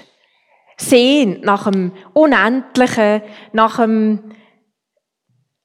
sehen 0.78 1.42
nach 1.44 1.70
dem 1.70 1.92
Unendlichen, 2.14 3.22
nach 3.52 3.78
dem 3.78 4.20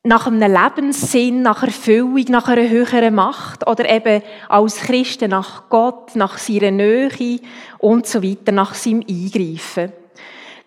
nach 0.04 0.26
einem 0.26 0.40
Lebenssinn, 0.40 1.42
nach 1.42 1.62
Erfüllung, 1.62 2.24
nach 2.28 2.48
einer 2.48 2.68
höheren 2.68 3.14
Macht 3.14 3.66
oder 3.66 3.88
eben 3.90 4.22
als 4.48 4.76
Christen 4.76 5.30
nach 5.30 5.68
Gott, 5.68 6.16
nach 6.16 6.38
seiner 6.38 6.70
Nähe 6.70 7.40
und 7.78 8.06
so 8.06 8.22
weiter, 8.22 8.52
nach 8.52 8.74
seinem 8.74 9.04
Eingreifen. 9.06 9.92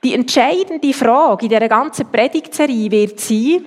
Die 0.03 0.13
entscheidende 0.13 0.93
Frage 0.93 1.45
in 1.45 1.49
dieser 1.49 1.67
ganzen 1.67 2.11
Predigtserie 2.11 2.91
wird 2.91 3.19
sein, 3.19 3.65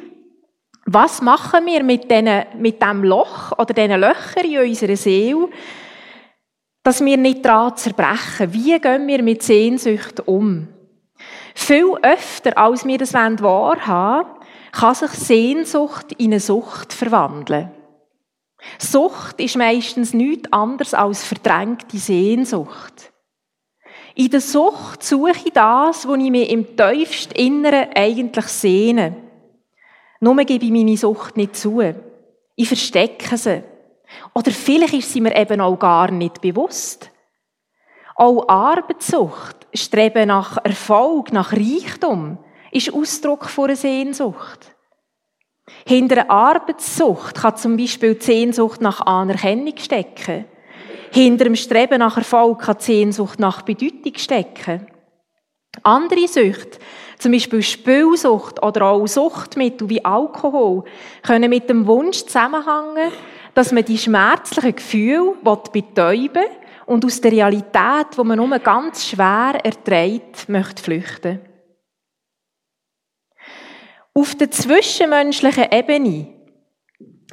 was 0.86 1.22
machen 1.22 1.66
wir 1.66 1.82
mit, 1.82 2.10
diesen, 2.10 2.44
mit 2.58 2.80
dem 2.82 3.02
Loch 3.02 3.52
oder 3.58 3.72
diesen 3.72 4.00
Löchern 4.00 4.44
in 4.44 4.58
unserer 4.58 4.96
Seele, 4.96 5.48
dass 6.84 7.04
wir 7.04 7.16
nicht 7.16 7.44
daran 7.44 7.76
zerbrechen. 7.76 8.52
Wie 8.52 8.78
gehen 8.78 9.08
wir 9.08 9.22
mit 9.22 9.42
Sehnsucht 9.42 10.20
um? 10.28 10.68
Viel 11.54 11.94
öfter, 12.02 12.56
als 12.56 12.84
wir 12.84 12.98
das 12.98 13.14
wahrhaben 13.14 14.30
kann 14.70 14.94
sich 14.94 15.10
Sehnsucht 15.12 16.12
in 16.18 16.32
eine 16.32 16.40
Sucht 16.40 16.92
verwandeln. 16.92 17.70
Sucht 18.78 19.40
ist 19.40 19.56
meistens 19.56 20.14
nichts 20.14 20.52
anderes 20.52 20.94
als 20.94 21.24
verdrängte 21.24 21.96
Sehnsucht. 21.96 23.12
In 24.16 24.30
der 24.30 24.40
Sucht 24.40 25.02
suche 25.02 25.32
ich 25.44 25.52
das, 25.52 26.08
was 26.08 26.18
ich 26.18 26.30
mir 26.30 26.48
im 26.48 26.76
tiefsten 26.76 27.34
Inneren 27.34 27.90
eigentlich 27.94 28.46
sehne. 28.46 29.16
Nur 30.20 30.36
gebe 30.44 30.64
ich 30.64 30.70
meine 30.70 30.96
Sucht 30.96 31.36
nicht 31.36 31.56
zu. 31.56 31.80
Ich 32.56 32.68
verstecke 32.68 33.36
sie. 33.36 33.62
Oder 34.34 34.50
vielleicht 34.50 34.94
ist 34.94 35.12
sie 35.12 35.20
mir 35.20 35.36
eben 35.36 35.60
auch 35.60 35.78
gar 35.78 36.10
nicht 36.10 36.40
bewusst. 36.40 37.10
Auch 38.16 38.48
Arbeitssucht, 38.48 39.66
Streben 39.72 40.28
nach 40.28 40.58
Erfolg, 40.64 41.32
nach 41.32 41.52
Reichtum, 41.52 42.38
ist 42.70 42.92
Ausdruck 42.92 43.46
von 43.46 43.66
einer 43.66 43.76
Sehnsucht. 43.76 44.74
Hinter 45.86 46.22
einer 46.22 46.30
Arbeitssucht 46.30 47.36
kann 47.36 47.56
zum 47.56 47.76
Beispiel 47.76 48.14
die 48.14 48.24
Sehnsucht 48.24 48.80
nach 48.80 49.00
Anerkennung 49.00 49.76
stecken. 49.78 50.44
Hinter 51.12 51.44
dem 51.44 51.56
Streben 51.56 51.98
nach 51.98 52.16
Erfolg 52.16 52.60
kann 52.60 52.76
die 52.78 52.84
Sehnsucht 52.84 53.38
nach 53.38 53.62
Bedeutung 53.62 54.14
stecken. 54.16 54.86
Andere 55.82 56.28
Süchte, 56.28 56.78
zum 57.18 57.32
Beispiel 57.32 57.62
Spielsucht 57.62 58.62
oder 58.62 58.86
auch 58.86 59.06
Suchtmittel 59.06 59.88
wie 59.88 60.04
Alkohol, 60.04 60.84
können 61.22 61.50
mit 61.50 61.68
dem 61.68 61.86
Wunsch 61.86 62.24
zusammenhängen, 62.24 63.12
dass 63.54 63.72
man 63.72 63.84
die 63.84 63.98
schmerzlichen 63.98 64.76
Gefühle 64.76 65.36
betäuben 65.72 66.44
und 66.86 67.04
aus 67.04 67.20
der 67.20 67.32
Realität, 67.32 68.16
wo 68.16 68.24
man 68.24 68.36
nur 68.36 68.58
ganz 68.58 69.06
schwer 69.06 69.58
erträgt, 69.62 70.48
möchte 70.48 70.82
flüchten. 70.82 71.40
Auf 74.12 74.34
der 74.34 74.50
zwischenmenschlichen 74.50 75.72
Ebene 75.72 76.28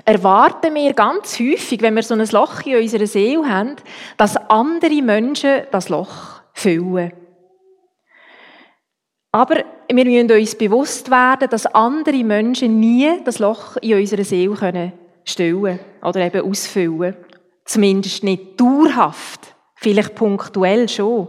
erwarten 0.05 0.73
wir 0.73 0.93
ganz 0.93 1.39
häufig, 1.39 1.81
wenn 1.81 1.95
wir 1.95 2.03
so 2.03 2.15
ein 2.15 2.25
Loch 2.31 2.65
in 2.65 2.77
unserer 2.77 3.05
Seele 3.05 3.47
haben, 3.47 3.75
dass 4.17 4.37
andere 4.37 5.01
Menschen 5.01 5.63
das 5.71 5.89
Loch 5.89 6.41
füllen. 6.53 7.13
Aber 9.31 9.63
wir 9.87 10.05
müssen 10.05 10.31
uns 10.31 10.55
bewusst 10.55 11.09
werden, 11.11 11.49
dass 11.49 11.67
andere 11.67 12.23
Menschen 12.23 12.79
nie 12.79 13.21
das 13.23 13.39
Loch 13.39 13.77
in 13.77 13.99
unserer 13.99 14.23
Seele 14.23 14.55
können 14.55 14.93
stillen 15.23 15.79
oder 16.01 16.21
eben 16.21 16.49
ausfüllen. 16.49 17.15
Zumindest 17.65 18.23
nicht 18.23 18.59
dauerhaft. 18.59 19.55
Vielleicht 19.75 20.15
punktuell 20.15 20.87
schon. 20.89 21.27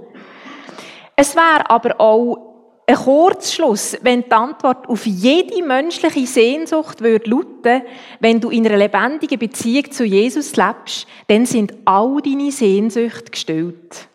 Es 1.16 1.36
wäre 1.36 1.68
aber 1.70 2.00
auch 2.00 2.52
ein 2.86 2.96
Kurzschluss, 2.96 3.96
wenn 4.02 4.24
die 4.24 4.32
Antwort 4.32 4.88
auf 4.88 5.06
jede 5.06 5.62
menschliche 5.64 6.26
Sehnsucht 6.26 7.00
würde 7.00 7.30
lauten, 7.30 7.82
wenn 8.20 8.40
du 8.40 8.50
in 8.50 8.66
einer 8.66 8.76
lebendigen 8.76 9.38
Beziehung 9.38 9.90
zu 9.90 10.04
Jesus 10.04 10.56
lebst, 10.56 11.06
dann 11.28 11.46
sind 11.46 11.74
all 11.84 12.20
deine 12.22 12.50
Sehnsüchte 12.50 13.30
gestillt. 13.30 14.08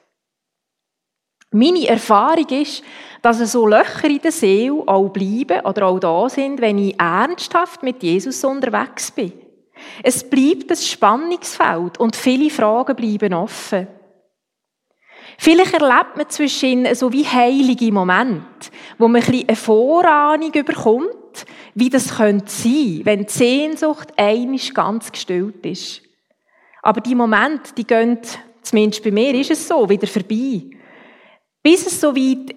Meine 1.52 1.88
Erfahrung 1.88 2.50
ist, 2.50 2.84
dass 3.22 3.40
so 3.52 3.66
Löcher 3.66 4.10
in 4.10 4.22
der 4.22 4.32
Seele 4.34 4.84
auch 4.86 5.10
bleiben 5.10 5.66
oder 5.66 5.88
auch 5.88 6.00
da 6.00 6.30
sind, 6.30 6.60
wenn 6.60 6.78
ich 6.78 7.00
ernsthaft 7.00 7.84
mit 7.84 8.04
Jesus 8.04 8.44
unterwegs 8.44 9.12
bin. 9.12 9.32
Es 10.04 10.30
bleibt 10.30 10.70
ein 10.70 10.78
Spannungsfeld 10.78 12.00
und 12.00 12.16
viele 12.16 12.50
Fragen 12.50 12.96
bleiben 12.96 13.34
offen. 13.34 13.88
Vielleicht 15.38 15.74
erlebt 15.74 16.18
man 16.18 16.30
zwischen 16.30 16.94
so 16.96 17.12
wie 17.14 17.26
heilige 17.26 17.92
Momente, 17.92 18.72
wo 18.98 19.08
man 19.08 19.22
ein 19.22 19.46
eine 19.48 19.56
Vorahnung 19.56 20.52
überkommt, 20.52 21.46
wie 21.76 21.90
das 21.90 22.16
könnte 22.16 22.52
sein, 22.52 23.02
wenn 23.04 23.26
die 23.26 23.32
Sehnsucht 23.32 24.14
einisch 24.18 24.74
ganz 24.74 25.12
gestillt 25.12 25.64
ist. 25.66 26.02
Aber 26.82 27.02
die 27.02 27.16
Momente, 27.16 27.74
die 27.76 27.86
gehen, 27.86 28.20
zumindest 28.64 29.04
bei 29.04 29.12
mir 29.12 29.34
ist 29.36 29.52
es 29.52 29.68
so, 29.68 29.88
wieder 29.88 30.08
vorbei. 30.08 30.64
Bis 31.62 31.86
es 31.86 32.02
so 32.02 32.16
weit, 32.16 32.56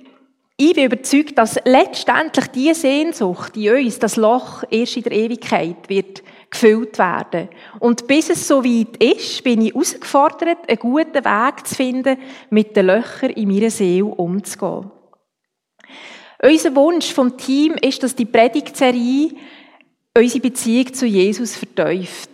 ich 0.56 0.74
bin 0.74 0.84
überzeugt, 0.84 1.36
dass 1.36 1.58
letztendlich 1.64 2.46
die 2.48 2.72
Sehnsucht 2.74 3.56
in 3.56 3.74
uns, 3.74 3.98
das 3.98 4.16
Loch 4.16 4.62
erst 4.70 4.96
in 4.96 5.02
der 5.02 5.12
Ewigkeit 5.12 5.88
wird 5.88 6.22
gefüllt 6.50 6.98
werden. 6.98 7.48
Und 7.78 8.06
bis 8.06 8.28
es 8.30 8.46
so 8.46 8.64
weit 8.64 8.96
ist, 9.02 9.42
bin 9.44 9.62
ich 9.62 9.72
herausgefordert, 9.72 10.68
einen 10.68 10.78
guten 10.78 11.24
Weg 11.24 11.66
zu 11.66 11.74
finden, 11.74 12.18
mit 12.50 12.76
den 12.76 12.86
Löchern 12.86 13.30
in 13.30 13.48
meiner 13.48 13.70
Seele 13.70 14.04
umzugehen. 14.04 14.90
Unser 16.42 16.74
Wunsch 16.74 17.12
vom 17.12 17.36
Team 17.36 17.74
ist, 17.74 18.02
dass 18.02 18.16
die 18.16 18.24
Predigtserie 18.24 19.32
unsere 20.16 20.40
Beziehung 20.40 20.92
zu 20.92 21.06
Jesus 21.06 21.54
verteuft. 21.54 22.30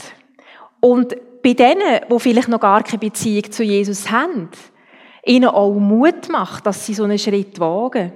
Und 0.81 1.17
bei 1.43 1.53
denen, 1.53 2.01
die 2.11 2.21
vielleicht 2.21 2.49
noch 2.49 2.61
gar 2.61 2.83
keine 2.83 2.99
Beziehung 2.99 3.51
zu 3.51 3.63
Jesus 3.63 4.11
haben, 4.11 4.49
ihnen 5.25 5.49
auch 5.49 5.75
Mut 5.75 6.29
macht, 6.31 6.67
dass 6.67 6.87
sie 6.87 6.95
so 6.95 7.05
einen 7.05 7.19
Schritt 7.19 7.59
wagen. 7.59 8.13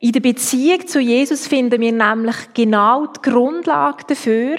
In 0.00 0.12
der 0.12 0.20
Beziehung 0.20 0.86
zu 0.86 1.00
Jesus 1.00 1.46
finden 1.46 1.80
wir 1.80 1.92
nämlich 1.92 2.36
genau 2.54 3.06
die 3.06 3.22
Grundlage 3.22 4.04
dafür, 4.08 4.56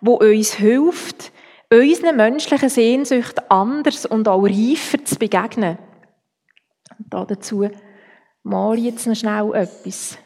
wo 0.00 0.14
uns 0.14 0.54
hilft, 0.54 1.32
unseren 1.70 2.16
menschlichen 2.16 2.68
Sehnsüchten 2.68 3.44
anders 3.48 4.06
und 4.06 4.26
auch 4.26 4.44
reifer 4.44 5.04
zu 5.04 5.16
begegnen. 5.16 5.78
Und 6.98 7.30
dazu 7.30 7.68
mal 8.42 8.78
jetzt 8.78 9.06
noch 9.06 9.14
schnell 9.14 9.54
etwas. 9.54 10.18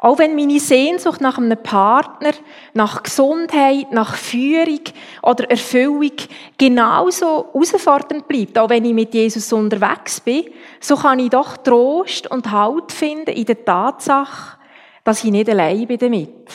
Auch 0.00 0.20
wenn 0.20 0.36
meine 0.36 0.60
Sehnsucht 0.60 1.20
nach 1.20 1.38
einem 1.38 1.60
Partner, 1.60 2.30
nach 2.72 3.02
Gesundheit, 3.02 3.90
nach 3.90 4.14
Führung 4.14 4.80
oder 5.22 5.50
Erfüllung 5.50 6.12
genauso 6.56 7.48
herausfordernd 7.52 8.28
bleibt, 8.28 8.56
auch 8.58 8.70
wenn 8.70 8.84
ich 8.84 8.94
mit 8.94 9.12
Jesus 9.12 9.52
unterwegs 9.52 10.20
bin, 10.20 10.44
so 10.80 10.94
kann 10.94 11.18
ich 11.18 11.30
doch 11.30 11.56
Trost 11.56 12.30
und 12.30 12.48
Halt 12.52 12.92
finden 12.92 13.30
in 13.30 13.44
der 13.44 13.64
Tatsache, 13.64 14.58
dass 15.02 15.24
ich 15.24 15.32
nicht 15.32 15.50
allein 15.50 15.88
bin 15.88 15.98
damit, 15.98 16.48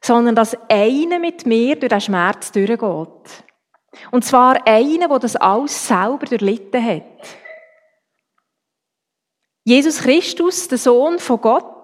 sondern 0.00 0.36
dass 0.36 0.56
einer 0.68 1.18
mit 1.18 1.44
mir 1.44 1.74
durch 1.74 1.90
den 1.90 2.00
Schmerz 2.00 2.52
durchgeht. 2.52 3.44
Und 4.12 4.24
zwar 4.24 4.64
einer, 4.64 5.08
der 5.08 5.18
das 5.18 5.34
alles 5.34 5.88
selber 5.88 6.26
durchlitten 6.26 6.84
hat. 6.84 7.02
Jesus 9.64 9.98
Christus, 9.98 10.68
der 10.68 10.78
Sohn 10.78 11.18
von 11.18 11.40
Gott, 11.40 11.75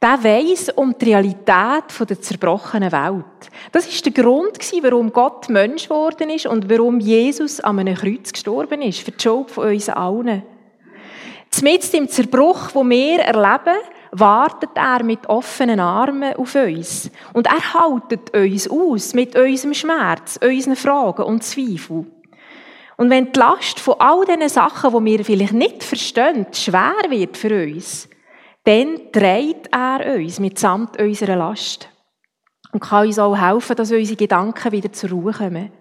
der 0.00 0.22
weiss 0.22 0.68
um 0.70 0.96
die 0.96 1.06
Realität 1.06 2.08
der 2.08 2.20
zerbrochenen 2.20 2.92
Welt. 2.92 3.50
Das 3.72 3.86
ist 3.86 4.04
der 4.04 4.12
Grund, 4.12 4.58
warum 4.82 5.12
Gott 5.12 5.48
Mensch 5.48 5.88
geworden 5.88 6.30
ist 6.30 6.46
und 6.46 6.70
warum 6.70 7.00
Jesus 7.00 7.58
an 7.60 7.80
einem 7.80 7.96
Kreuz 7.96 8.32
gestorben 8.32 8.80
ist, 8.82 9.00
für 9.00 9.10
die 9.10 9.20
Schuld 9.20 9.50
von 9.50 9.68
uns 9.68 9.88
allen. 9.88 10.44
Zumindest 11.50 11.94
im 11.94 12.08
Zerbruch, 12.08 12.68
wo 12.74 12.84
wir 12.84 13.20
erleben, 13.20 13.78
wartet 14.12 14.70
er 14.74 15.02
mit 15.02 15.28
offenen 15.28 15.80
Armen 15.80 16.34
auf 16.34 16.54
uns. 16.54 17.10
Und 17.32 17.46
er 17.46 17.74
haltet 17.74 18.34
uns 18.34 18.70
aus 18.70 19.14
mit 19.14 19.34
unserem 19.36 19.74
Schmerz, 19.74 20.38
unseren 20.42 20.76
Fragen 20.76 21.22
und 21.22 21.42
Zweifeln. 21.42 22.10
Und 22.96 23.10
wenn 23.10 23.32
die 23.32 23.38
Last 23.38 23.80
von 23.80 23.94
all 23.98 24.24
diesen 24.24 24.48
Sachen, 24.48 25.04
die 25.04 25.12
wir 25.12 25.24
vielleicht 25.24 25.52
nicht 25.52 25.84
verstehen, 25.84 26.46
schwer 26.52 26.94
wird 27.08 27.36
für 27.36 27.64
uns, 27.64 28.07
dann 28.68 29.10
trägt 29.12 29.70
er 29.72 30.14
uns 30.14 30.40
mitsamt 30.40 31.00
unserer 31.00 31.36
Last 31.36 31.88
und 32.70 32.80
kann 32.80 33.06
uns 33.06 33.18
auch 33.18 33.34
helfen, 33.34 33.74
dass 33.74 33.90
unsere 33.90 34.16
Gedanken 34.16 34.72
wieder 34.72 34.92
zur 34.92 35.08
Ruhe 35.08 35.32
kommen. 35.32 35.72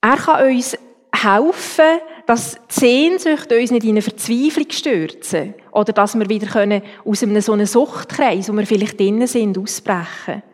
Er 0.00 0.16
kann 0.16 0.46
uns 0.54 0.78
helfen, 1.12 1.98
dass 2.26 2.56
die 2.68 2.80
Sehnsucht 2.80 3.50
uns 3.50 3.72
nicht 3.72 3.82
in 3.82 3.90
eine 3.90 4.02
Verzweiflung 4.02 4.70
stürzen 4.70 5.54
oder 5.72 5.92
dass 5.92 6.16
wir 6.16 6.28
wieder 6.28 6.46
können 6.46 6.82
aus 7.04 7.24
einem 7.24 7.40
so 7.40 7.54
einem 7.54 7.66
Suchtkreis, 7.66 8.48
wo 8.48 8.52
wir 8.52 8.64
vielleicht 8.64 9.00
drinnen 9.00 9.26
sind, 9.26 9.58
ausbrechen. 9.58 10.44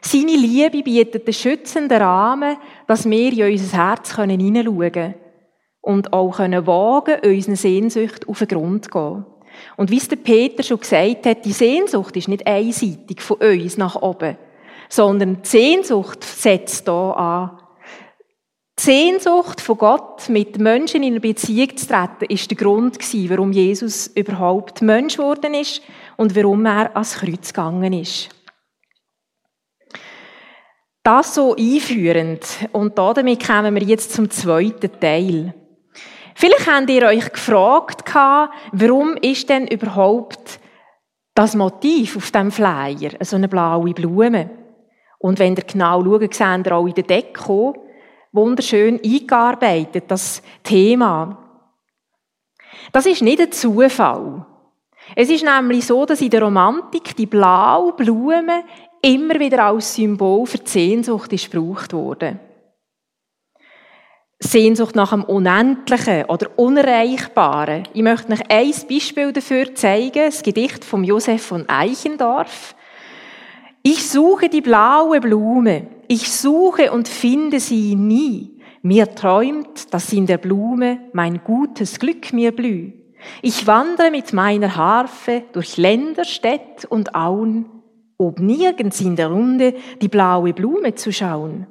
Seine 0.00 0.34
Liebe 0.34 0.82
bietet 0.82 1.26
einen 1.26 1.32
schützenden 1.32 2.02
Rahmen, 2.02 2.56
dass 2.88 3.08
wir 3.08 3.32
in 3.32 3.52
unser 3.52 3.76
Herz 3.76 4.16
hineinschauen 4.16 4.92
können 4.92 5.14
und 5.80 6.12
auch 6.12 6.38
können 6.38 6.66
wagen, 6.66 7.20
unseren 7.24 7.54
Sehnsucht 7.54 8.28
auf 8.28 8.40
den 8.40 8.48
Grund 8.48 8.86
zu 8.86 8.90
gehen. 8.90 9.37
Und 9.76 9.90
wie 9.90 9.98
es 9.98 10.08
der 10.08 10.16
Peter 10.16 10.62
schon 10.62 10.80
gesagt 10.80 11.26
hat, 11.26 11.44
die 11.44 11.52
Sehnsucht 11.52 12.16
ist 12.16 12.28
nicht 12.28 12.46
einseitig 12.46 13.20
von 13.22 13.38
uns 13.38 13.76
nach 13.76 13.96
oben, 13.96 14.36
sondern 14.88 15.42
die 15.42 15.48
Sehnsucht 15.48 16.24
setzt 16.24 16.88
da 16.88 17.10
an. 17.12 17.58
Die 18.78 18.84
Sehnsucht 18.84 19.60
von 19.60 19.76
Gott, 19.76 20.28
mit 20.28 20.58
Menschen 20.58 21.02
in 21.02 21.14
eine 21.14 21.20
Beziehung 21.20 21.76
zu 21.76 21.88
treten, 21.88 22.32
ist 22.32 22.50
der 22.50 22.56
Grund 22.56 22.98
gewesen, 22.98 23.30
warum 23.30 23.50
Jesus 23.50 24.06
überhaupt 24.08 24.82
Mensch 24.82 25.16
geworden 25.16 25.54
ist 25.54 25.82
und 26.16 26.36
warum 26.36 26.64
er 26.64 26.94
ans 26.94 27.14
Kreuz 27.14 27.48
gegangen 27.48 27.92
ist. 27.92 28.28
Das 31.02 31.34
so 31.34 31.56
einführend. 31.56 32.44
Und 32.72 32.98
damit 32.98 33.44
kommen 33.46 33.74
wir 33.74 33.82
jetzt 33.82 34.12
zum 34.12 34.30
zweiten 34.30 35.00
Teil. 35.00 35.54
Vielleicht 36.40 36.68
habt 36.68 36.88
ihr 36.88 37.02
euch 37.02 37.32
gefragt, 37.32 38.04
warum 38.70 39.16
ist 39.16 39.48
denn 39.48 39.66
überhaupt 39.66 40.60
Das 41.34 41.56
Motiv 41.56 42.16
auf 42.16 42.30
dem 42.30 42.52
Flyer, 42.52 43.10
so 43.22 43.34
eine 43.34 43.48
blaue 43.48 43.92
Blume. 43.92 44.48
Und 45.18 45.40
wenn 45.40 45.56
ihr 45.56 45.64
genau 45.64 46.00
schaut, 46.04 46.32
seht 46.32 46.66
ihr 46.68 46.72
auch 46.76 46.86
in 46.86 46.94
der 46.94 47.02
Deko, 47.02 47.74
wunderschön 48.30 49.00
eingearbeitet, 49.04 50.04
das 50.06 50.40
Thema. 50.62 51.38
Das 52.92 53.06
ist 53.06 53.22
nicht 53.22 53.40
ein 53.40 53.50
Zufall. 53.50 54.46
Es 55.16 55.30
ist 55.30 55.44
nämlich 55.44 55.86
so, 55.86 56.06
dass 56.06 56.20
in 56.20 56.30
der 56.30 56.42
Romantik 56.42 57.16
die 57.16 57.26
blaue 57.26 57.94
Blume 57.94 58.62
immer 59.02 59.40
wieder 59.40 59.64
als 59.64 59.92
Symbol 59.92 60.46
für 60.46 60.58
die 60.58 60.70
Sehnsucht 60.70 61.30
gebraucht 61.30 61.92
wurde. 61.92 62.38
Sehnsucht 64.40 64.94
nach 64.94 65.10
dem 65.10 65.24
Unendlichen 65.24 66.26
oder 66.26 66.48
Unerreichbaren. 66.56 67.82
Ich 67.92 68.02
möchte 68.02 68.32
euch 68.32 68.48
ein 68.48 68.72
Beispiel 68.88 69.32
dafür 69.32 69.74
zeigen, 69.74 70.26
das 70.26 70.42
Gedicht 70.42 70.84
von 70.84 71.02
Josef 71.02 71.42
von 71.42 71.68
Eichendorff. 71.68 72.76
Ich 73.82 74.08
suche 74.08 74.48
die 74.48 74.60
blaue 74.60 75.20
Blume, 75.20 75.88
ich 76.06 76.30
suche 76.30 76.92
und 76.92 77.08
finde 77.08 77.58
sie 77.58 77.96
nie. 77.96 78.60
Mir 78.82 79.12
träumt, 79.12 79.92
dass 79.92 80.12
in 80.12 80.26
der 80.26 80.38
Blume 80.38 81.00
mein 81.12 81.42
gutes 81.42 81.98
Glück 81.98 82.32
mir 82.32 82.54
blüht. 82.54 82.94
Ich 83.42 83.66
wandere 83.66 84.12
mit 84.12 84.32
meiner 84.32 84.76
Harfe 84.76 85.42
durch 85.52 85.76
Länder, 85.76 86.24
Städt 86.24 86.84
und 86.88 87.16
Auen, 87.16 87.66
ob 88.16 88.38
nirgends 88.38 89.00
in 89.00 89.16
der 89.16 89.28
Runde 89.28 89.74
die 90.00 90.08
blaue 90.08 90.52
Blume 90.52 90.94
zu 90.94 91.12
schauen. 91.12 91.66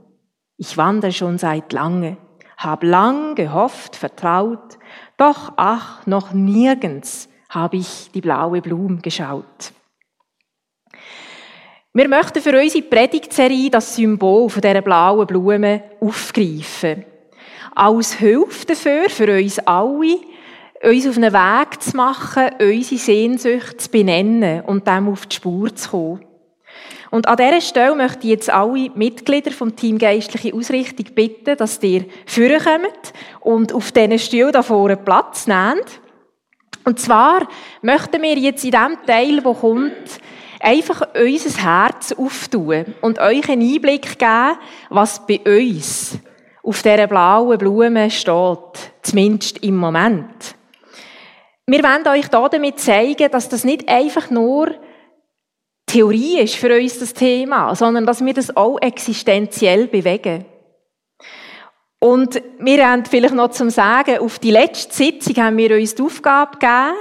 Ich 0.57 0.75
wandere 0.75 1.13
schon 1.13 1.37
seit 1.37 1.71
lange 1.71 2.17
hab 2.57 2.83
lang 2.83 3.35
gehofft, 3.35 3.95
vertraut, 3.95 4.77
doch 5.15 5.53
ach, 5.55 6.05
noch 6.05 6.33
nirgends 6.33 7.29
habe 7.49 7.77
ich 7.77 8.09
die 8.13 8.21
blaue 8.21 8.61
Blume 8.61 8.97
geschaut. 8.97 9.71
Wir 11.93 12.07
möchten 12.07 12.41
für 12.41 12.59
unsere 12.59 12.83
Predigtserie 12.83 13.71
das 13.71 13.95
Symbol 13.95 14.49
von 14.49 14.61
dieser 14.61 14.81
blauen 14.81 15.25
Blume 15.25 15.83
aufgreifen. 15.99 17.05
Als 17.73 18.13
Hilfe 18.13 18.65
dafür, 18.67 19.09
für 19.09 19.35
uns 19.35 19.59
alle, 19.59 20.19
uns 20.83 21.07
auf 21.07 21.17
einen 21.17 21.33
Weg 21.33 21.81
zu 21.81 21.97
machen, 21.97 22.49
unsere 22.59 22.99
Sehnsucht 22.99 23.81
zu 23.81 23.89
benennen 23.89 24.61
und 24.61 24.85
dem 24.85 25.09
auf 25.09 25.25
die 25.25 25.35
Spur 25.35 25.73
zu 25.75 25.89
kommen. 25.89 26.26
Und 27.09 27.27
an 27.27 27.37
dieser 27.37 27.61
Stelle 27.61 27.95
möchte 27.95 28.19
ich 28.23 28.31
jetzt 28.31 28.49
alle 28.49 28.89
Mitglieder 28.95 29.51
vom 29.51 29.75
Team 29.75 29.97
Geistliche 29.97 30.53
Ausrichtung 30.53 31.05
bitten, 31.13 31.55
dass 31.55 31.81
ihr 31.81 32.05
vorkommt 32.25 33.13
und 33.39 33.73
auf 33.73 33.91
diesen 33.91 34.19
Stuhl 34.19 34.51
da 34.51 34.61
vorne 34.61 34.97
Platz 34.97 35.47
nehmt. 35.47 36.01
Und 36.83 36.99
zwar 36.99 37.47
möchten 37.81 38.21
wir 38.21 38.37
jetzt 38.37 38.63
in 38.63 38.71
dem 38.71 38.97
Teil, 39.05 39.43
wo 39.43 39.53
kommt, 39.53 40.19
einfach 40.59 41.01
unser 41.15 41.63
Herz 41.63 42.13
auftun 42.13 42.93
und 43.01 43.19
euch 43.19 43.49
einen 43.49 43.61
Einblick 43.61 44.17
geben, 44.17 44.57
was 44.89 45.25
bei 45.25 45.39
uns 45.45 46.17
auf 46.63 46.81
dieser 46.81 47.07
blauen 47.07 47.57
Blume 47.57 48.09
steht. 48.09 48.91
Zumindest 49.01 49.63
im 49.63 49.75
Moment. 49.77 50.55
Wir 51.65 51.83
wollen 51.83 52.07
euch 52.07 52.27
damit 52.29 52.79
zeigen, 52.79 53.29
dass 53.31 53.49
das 53.49 53.63
nicht 53.63 53.87
einfach 53.89 54.29
nur 54.29 54.71
Theorie 55.87 56.39
ist 56.39 56.55
für 56.55 56.77
uns 56.77 56.99
das 56.99 57.13
Thema, 57.13 57.73
sondern 57.73 58.05
dass 58.05 58.23
wir 58.23 58.33
das 58.33 58.55
auch 58.55 58.77
existenziell 58.79 59.87
bewegen. 59.87 60.45
Und 61.99 62.41
wir 62.59 62.87
haben 62.87 63.05
vielleicht 63.05 63.33
noch 63.33 63.49
zum 63.51 63.69
Sagen, 63.69 64.19
auf 64.19 64.37
die 64.37 64.51
letzte 64.51 64.93
Sitzung 64.93 65.43
haben 65.43 65.57
wir 65.57 65.75
uns 65.75 65.95
die 65.95 66.03
Aufgabe 66.03 66.57
gegeben, 66.59 66.93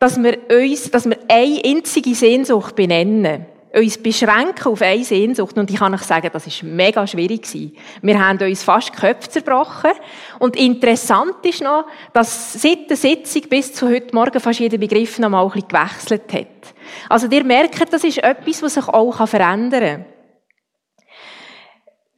dass 0.00 0.20
wir 0.20 0.38
uns, 0.50 0.90
dass 0.90 1.08
wir 1.08 1.18
eine 1.28 1.62
einzige 1.64 2.14
Sehnsucht 2.14 2.74
benennen 2.74 3.46
uns 3.74 3.98
beschränken 3.98 4.72
auf 4.72 4.82
eine 4.82 5.04
Sehnsucht. 5.04 5.58
Und 5.58 5.70
ich 5.70 5.78
kann 5.78 5.94
euch 5.94 6.02
sagen, 6.02 6.30
das 6.32 6.46
ist 6.46 6.62
mega 6.62 7.06
schwierig 7.06 7.42
gewesen. 7.42 7.76
Wir 8.02 8.24
haben 8.24 8.38
uns 8.38 8.62
fast 8.62 8.90
die 8.94 9.00
Köpfe 9.00 9.28
zerbrochen. 9.28 9.92
Und 10.38 10.56
interessant 10.56 11.36
ist 11.42 11.62
noch, 11.62 11.86
dass 12.12 12.54
seit 12.54 12.88
der 12.88 12.96
Sitzung 12.96 13.42
bis 13.48 13.72
zu 13.72 13.88
heute 13.88 14.14
Morgen 14.14 14.40
fast 14.40 14.60
jeder 14.60 14.78
Begriff 14.78 15.18
noch 15.18 15.28
mal 15.28 15.44
ein 15.44 15.50
bisschen 15.50 15.68
gewechselt 15.68 16.32
hat. 16.32 16.74
Also 17.08 17.26
ihr 17.28 17.44
merkt, 17.44 17.92
das 17.92 18.04
ist 18.04 18.18
etwas, 18.18 18.62
was 18.62 18.74
sich 18.74 18.88
auch 18.88 19.26
verändern 19.26 20.04
kann. 20.04 20.06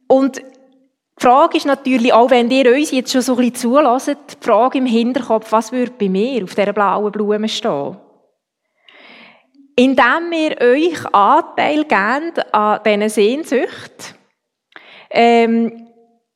Und 0.07 0.37
die 0.37 1.23
Frage 1.23 1.57
ist 1.57 1.65
natürlich, 1.65 2.13
auch 2.13 2.29
wenn 2.29 2.51
ihr 2.51 2.71
uns 2.71 2.91
jetzt 2.91 3.11
schon 3.11 3.21
so 3.21 3.33
ein 3.33 3.49
bisschen 3.49 3.71
zulässt, 3.73 4.09
die 4.39 4.45
Frage 4.45 4.77
im 4.77 4.85
Hinterkopf, 4.85 5.51
was 5.51 5.71
würde 5.71 5.93
bei 5.97 6.09
mir 6.09 6.43
auf 6.43 6.53
dieser 6.53 6.73
blauen 6.73 7.11
Blume 7.11 7.49
stehen? 7.49 7.97
Indem 9.79 10.31
wir 10.31 10.59
euch 10.59 11.05
Anteil 11.13 11.83
geben 11.83 12.33
an 12.51 12.79
diesen 12.83 13.09
Sehnsucht, 13.09 14.15
ähm, 15.11 15.87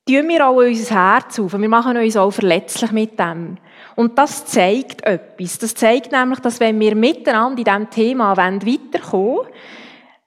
tun 0.08 0.28
wir 0.28 0.48
auch 0.48 0.58
unser 0.58 0.96
Herz 0.96 1.40
auf. 1.40 1.54
Wir 1.54 1.68
machen 1.70 1.98
uns 1.98 2.16
auch 2.16 2.30
verletzlich 2.30 2.92
mit 2.92 3.18
dem. 3.18 3.58
Und 3.96 4.16
das 4.16 4.46
zeigt 4.46 5.04
etwas. 5.08 5.58
Das 5.58 5.74
zeigt 5.74 6.12
nämlich, 6.12 6.40
dass 6.40 6.60
wenn 6.60 6.80
wir 6.80 6.96
miteinander 6.96 7.58
in 7.58 7.64
diesem 7.64 7.90
Thema 7.90 8.38
weiterkommen 8.38 9.12
wollen, 9.12 9.48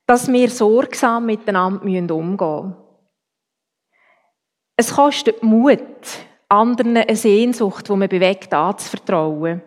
dass 0.06 0.30
wir 0.30 0.50
sorgsam 0.50 1.26
miteinander 1.26 1.82
umgehen 1.82 2.06
müssen. 2.06 2.74
Es 4.76 4.92
kostet 4.92 5.40
Mut, 5.40 5.80
anderen 6.48 6.96
eine 6.96 7.14
Sehnsucht, 7.14 7.88
die 7.88 7.92
man 7.92 8.08
bewegt, 8.08 8.52
anzuvertrauen. 8.52 9.62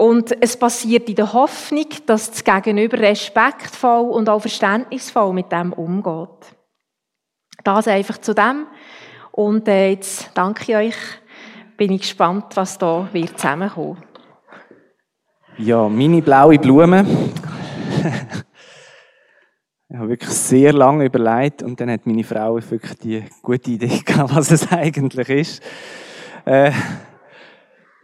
Und 0.00 0.40
es 0.40 0.56
passiert 0.56 1.08
in 1.08 1.16
der 1.16 1.32
Hoffnung, 1.32 1.86
dass 2.06 2.30
das 2.30 2.44
Gegenüber 2.44 3.00
respektvoll 3.00 4.08
und 4.10 4.28
auch 4.28 4.38
verständnisvoll 4.38 5.32
mit 5.32 5.50
dem 5.50 5.72
umgeht. 5.72 6.54
Das 7.64 7.88
einfach 7.88 8.18
zu 8.18 8.32
dem. 8.32 8.68
Und 9.32 9.66
äh, 9.66 9.90
jetzt 9.90 10.30
danke 10.34 10.62
ich 10.68 10.76
euch. 10.76 10.94
Bin 11.76 11.90
ich 11.90 12.02
gespannt, 12.02 12.44
was 12.54 12.78
da 12.78 13.08
wird 13.12 13.40
zusammenkommen. 13.40 14.00
Ja, 15.56 15.88
meine 15.88 16.22
blaue 16.22 16.60
Blume. 16.60 17.04
ich 19.88 19.96
habe 19.96 20.10
wirklich 20.10 20.30
sehr 20.30 20.72
lange 20.72 21.06
überlegt 21.06 21.64
und 21.64 21.80
dann 21.80 21.90
hat 21.90 22.06
meine 22.06 22.22
Frau 22.22 22.54
wirklich 22.54 22.98
die 23.00 23.24
gute 23.42 23.72
Idee 23.72 24.00
gehabt, 24.04 24.32
was 24.32 24.52
es 24.52 24.70
eigentlich 24.70 25.28
ist. 25.28 25.60
Äh, 26.44 26.70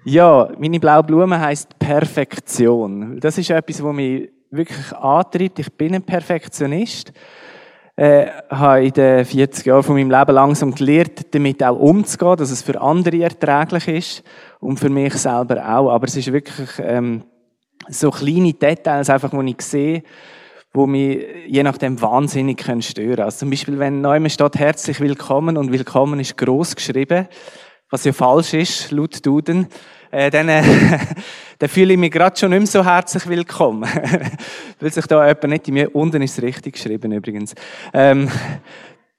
ja, 0.04 0.48
meine 0.58 0.80
blaue 0.80 1.02
Blume 1.02 1.40
heißt 1.40 1.78
Perfektion. 1.78 3.18
Das 3.20 3.38
ist 3.38 3.50
etwas, 3.50 3.82
was 3.82 3.94
mich 3.94 4.30
wirklich 4.50 4.92
antreibt. 4.92 5.58
Ich 5.58 5.72
bin 5.72 5.94
ein 5.94 6.02
Perfektionist. 6.02 7.12
Äh, 7.96 8.26
habe 8.50 8.86
in 8.86 8.92
den 8.92 9.24
40 9.24 9.66
Jahren 9.66 9.82
von 9.84 9.94
meinem 9.94 10.10
Leben 10.10 10.34
langsam 10.34 10.74
gelernt, 10.74 11.32
damit 11.32 11.62
auch 11.62 11.78
umzugehen, 11.78 12.36
dass 12.36 12.50
es 12.50 12.60
für 12.60 12.80
andere 12.80 13.22
erträglich 13.22 13.86
ist 13.86 14.24
und 14.58 14.80
für 14.80 14.90
mich 14.90 15.14
selber 15.14 15.64
auch. 15.64 15.90
Aber 15.90 16.06
es 16.06 16.16
ist 16.16 16.32
wirklich 16.32 16.70
ähm, 16.80 17.22
so 17.88 18.10
kleine 18.10 18.52
Details, 18.52 19.10
einfach, 19.10 19.32
wo 19.32 19.40
ich 19.42 19.62
sehe, 19.62 20.02
wo 20.72 20.88
mich 20.88 21.24
je 21.46 21.62
nachdem 21.62 22.02
wahnsinnig 22.02 22.58
können 22.58 22.82
stören. 22.82 23.20
Also 23.20 23.38
zum 23.38 23.50
Beispiel, 23.50 23.78
wenn 23.78 24.00
neu 24.00 24.28
steht 24.28 24.56
herzlich 24.56 24.98
willkommen 24.98 25.56
und 25.56 25.70
willkommen 25.70 26.18
ist 26.18 26.36
groß 26.36 26.74
geschrieben, 26.74 27.28
was 27.90 28.04
ja 28.04 28.12
falsch 28.12 28.54
ist, 28.54 28.90
laut 28.90 29.24
Duden, 29.24 29.68
äh, 30.10 30.30
dann, 30.30 30.48
äh, 30.48 30.62
dann 31.58 31.68
fühle 31.68 31.94
ich 31.94 31.98
mich 31.98 32.10
gerade 32.10 32.38
schon 32.38 32.50
nicht 32.50 32.60
mehr 32.60 32.66
so 32.66 32.84
herzlich 32.84 33.26
willkommen. 33.26 33.88
Weil 34.80 34.92
sich 34.92 35.06
da 35.06 35.26
jemand 35.26 35.48
nicht 35.48 35.68
in 35.68 35.74
mir, 35.74 35.94
unten 35.94 36.22
ist 36.22 36.38
es 36.38 36.42
richtig 36.42 36.74
geschrieben 36.74 37.12
übrigens. 37.12 37.54
Ähm, 37.92 38.30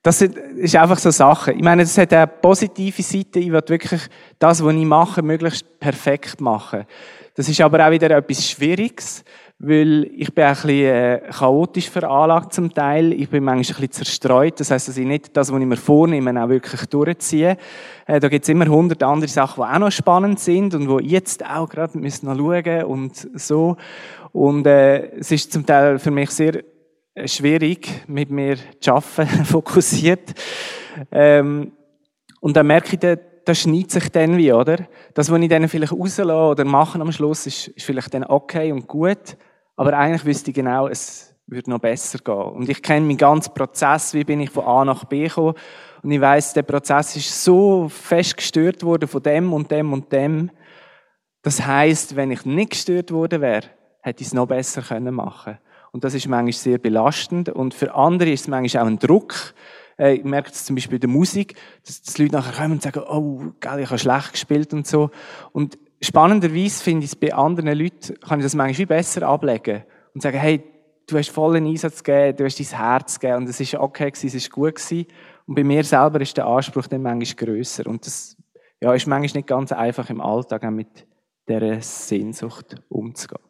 das 0.02 0.22
ist 0.22 0.76
einfach 0.76 1.00
so 1.00 1.10
Sache. 1.10 1.54
Ich 1.54 1.64
meine, 1.64 1.82
das 1.82 1.98
hat 1.98 2.14
eine 2.14 2.28
positive 2.28 3.02
Seite. 3.02 3.40
Ich 3.40 3.52
will 3.52 3.64
wirklich 3.68 4.02
das, 4.38 4.64
was 4.64 4.76
ich 4.76 4.86
mache, 4.86 5.24
möglichst 5.24 5.80
perfekt 5.80 6.40
machen. 6.42 6.86
Das 7.34 7.50
ist 7.50 7.60
aber 7.60 7.86
auch 7.86 7.92
wieder 7.92 8.12
etwas 8.12 8.48
Schwieriges 8.48 9.24
weil 9.60 10.12
ich 10.16 10.34
bin 10.34 10.44
ein 10.44 10.54
bisschen 10.54 10.70
äh, 10.70 11.22
chaotisch 11.32 11.90
veranlagt 11.90 12.54
zum 12.54 12.74
Teil. 12.74 13.14
Ich 13.14 13.30
bin 13.30 13.44
manchmal 13.44 13.78
ein 13.78 13.88
bisschen 13.88 14.06
zerstreut. 14.06 14.60
Das 14.60 14.70
heisst, 14.70 14.90
dass 14.90 14.98
ich 14.98 15.06
nicht 15.06 15.36
das, 15.36 15.52
was 15.52 15.60
ich 15.60 15.66
mir 15.66 15.78
vornehme, 15.78 16.44
auch 16.44 16.50
wirklich 16.50 16.86
durchziehe. 16.88 17.58
Äh, 18.06 18.20
da 18.20 18.28
gibt 18.28 18.44
es 18.44 18.50
immer 18.50 18.68
hundert 18.68 19.02
andere 19.02 19.30
Sachen, 19.30 19.64
die 19.64 19.74
auch 19.74 19.80
noch 19.80 19.92
spannend 19.92 20.40
sind 20.40 20.76
und 20.76 20.90
wo 20.90 21.00
jetzt 21.00 21.46
auch 21.46 21.70
gerade 21.70 21.98
noch 21.98 22.36
schauen 22.38 22.84
und 22.84 23.16
so. 23.40 23.78
Und 24.34 24.68
äh, 24.68 25.18
es 25.20 25.32
ist 25.32 25.54
zum 25.54 25.66
Teil 25.66 26.00
für 26.00 26.12
mich 26.12 26.32
sehr 26.32 26.62
äh, 27.14 27.28
schwierig, 27.28 28.04
mit 28.08 28.30
mir 28.30 28.58
zu 28.82 28.92
arbeiten, 28.92 29.46
fokussiert. 29.46 30.34
Ähm, 31.12 31.72
und 32.42 32.58
dann 32.58 32.68
merke 32.68 32.94
ich, 32.94 33.00
dann, 33.00 33.20
das 33.46 33.60
schneidet 33.60 33.92
sich 33.92 34.10
dann 34.10 34.38
wie, 34.38 34.52
oder? 34.52 34.88
Das, 35.14 35.32
was 35.32 35.40
ich 35.40 35.50
dann 35.50 35.68
vielleicht 35.70 35.94
rauslasse 35.94 36.52
oder 36.52 36.66
machen 36.66 37.02
am 37.02 37.12
Schluss, 37.12 37.46
ist, 37.46 37.68
ist 37.70 37.86
vielleicht 37.86 38.14
dann 38.14 38.24
okay 38.24 38.72
und 38.72 38.88
gut. 38.88 39.38
Aber 39.76 39.98
eigentlich 39.98 40.26
wüsste 40.26 40.52
ich 40.52 40.56
genau, 40.56 40.88
es 40.88 41.36
würde 41.48 41.70
noch 41.70 41.80
besser 41.80 42.20
gehen. 42.20 42.34
Und 42.34 42.70
ich 42.70 42.82
kenne 42.82 43.06
meinen 43.06 43.18
ganzen 43.18 43.54
Prozess, 43.54 44.14
wie 44.14 44.24
bin 44.24 44.40
ich 44.40 44.50
von 44.50 44.66
A 44.66 44.86
nach 44.86 45.06
B 45.06 45.28
gekommen. 45.28 45.54
Und 46.02 46.12
ich 46.12 46.22
weiß, 46.22 46.54
der 46.54 46.64
Prozess 46.64 47.16
ist 47.16 47.44
so 47.44 47.90
fest 47.90 48.38
gestört 48.38 48.84
worden 48.84 49.08
von 49.08 49.22
dem 49.22 49.54
und 49.54 49.70
dem 49.70 49.94
und 49.94 50.12
dem. 50.12 50.50
Das 51.42 51.66
heißt, 51.66 52.16
wenn 52.16 52.32
ich 52.32 52.46
nicht 52.46 52.72
gestört 52.72 53.12
worden 53.12 53.42
wäre, 53.42 53.68
hätte 54.02 54.22
ich 54.22 54.28
es 54.28 54.34
noch 54.34 54.48
besser 54.48 54.82
können 54.82 55.14
machen 55.14 55.60
Und 55.92 56.04
das 56.04 56.14
ist 56.14 56.28
manchmal 56.28 56.54
sehr 56.54 56.78
belastend. 56.78 57.50
Und 57.50 57.74
für 57.74 57.94
andere 57.94 58.32
ist 58.32 58.42
es 58.42 58.48
manchmal 58.48 58.84
auch 58.84 58.88
ein 58.88 59.00
Druck. 59.00 59.54
Äh, 59.98 60.16
ich 60.16 60.24
merke 60.24 60.52
es 60.52 60.66
zum 60.66 60.76
Beispiel 60.76 60.98
bei 60.98 61.02
der 61.02 61.10
Musik, 61.10 61.56
dass, 61.86 62.02
die 62.02 62.24
Leute 62.24 62.36
nachher 62.36 62.62
kommen 62.62 62.74
und 62.74 62.82
sagen, 62.82 63.02
oh, 63.08 63.54
geil, 63.60 63.80
ich 63.80 63.90
habe 63.90 64.00
schlecht 64.00 64.34
gespielt 64.34 64.74
und 64.74 64.88
so. 64.88 65.10
Und 65.52 65.78
spannenderweise 66.02 66.84
finde 66.84 67.06
ich 67.06 67.12
es 67.12 67.16
bei 67.16 67.34
anderen 67.34 67.78
Leuten, 67.78 68.20
kann 68.20 68.40
ich 68.40 68.46
das 68.46 68.56
manchmal 68.56 68.74
viel 68.74 68.88
besser 68.88 69.28
ablegen 69.28 69.84
und 70.14 70.22
sagen, 70.22 70.38
hey, 70.38 70.64
du 71.08 71.18
hast 71.18 71.30
vollen 71.30 71.66
Einsatz 71.66 72.04
gegeben, 72.04 72.38
du 72.38 72.46
hast 72.46 72.60
dein 72.60 72.80
Herz 72.80 73.20
gegeben 73.20 73.44
und 73.44 73.50
es 73.50 73.60
ist 73.60 73.76
okay 73.76 74.12
gewesen, 74.12 74.28
es 74.28 74.36
ist 74.36 74.52
gut 74.52 74.76
gewesen. 74.76 75.06
Und 75.46 75.56
bei 75.56 75.64
mir 75.64 75.84
selber 75.84 76.20
ist 76.22 76.36
der 76.38 76.48
Anspruch 76.48 76.88
dann 76.88 77.04
manchmal 77.04 77.48
grösser. 77.48 77.86
Und 77.88 78.06
das, 78.06 78.36
ja, 78.82 78.94
ist 78.94 79.08
manchmal 79.08 79.40
nicht 79.40 79.48
ganz 79.48 79.72
einfach 79.72 80.10
im 80.10 80.22
Alltag 80.22 80.64
mit 80.72 81.08
dieser 81.48 81.82
Sehnsucht 81.82 82.82
umzugehen. 82.90 83.42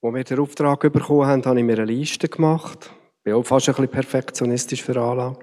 Als 0.00 0.14
wir 0.14 0.24
den 0.24 0.38
Auftrag 0.38 0.80
bekommen 0.92 1.26
haben, 1.26 1.44
habe 1.44 1.58
ich 1.58 1.64
mir 1.64 1.74
eine 1.74 1.84
Liste 1.84 2.28
gemacht. 2.28 2.94
Bin 3.28 3.36
auch 3.36 3.44
fast 3.44 3.68
ein 3.68 3.74
bisschen 3.74 3.90
perfektionistisch 3.90 4.82
für 4.82 4.98
Anlagen. 4.98 5.36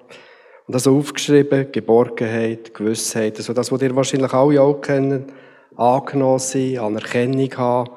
Und 0.65 0.73
das 0.73 0.87
aufgeschrieben, 0.87 1.71
Geborgenheit, 1.71 2.73
Gewissheit, 2.73 3.37
also 3.37 3.53
das, 3.53 3.71
was 3.71 3.79
ihr 3.83 3.95
wahrscheinlich 3.95 4.33
alle 4.33 4.59
auch 4.59 4.81
kennen, 4.81 5.27
angenommen 5.75 6.39
sein, 6.39 6.79
Anerkennung 6.79 7.55
haben. 7.55 7.91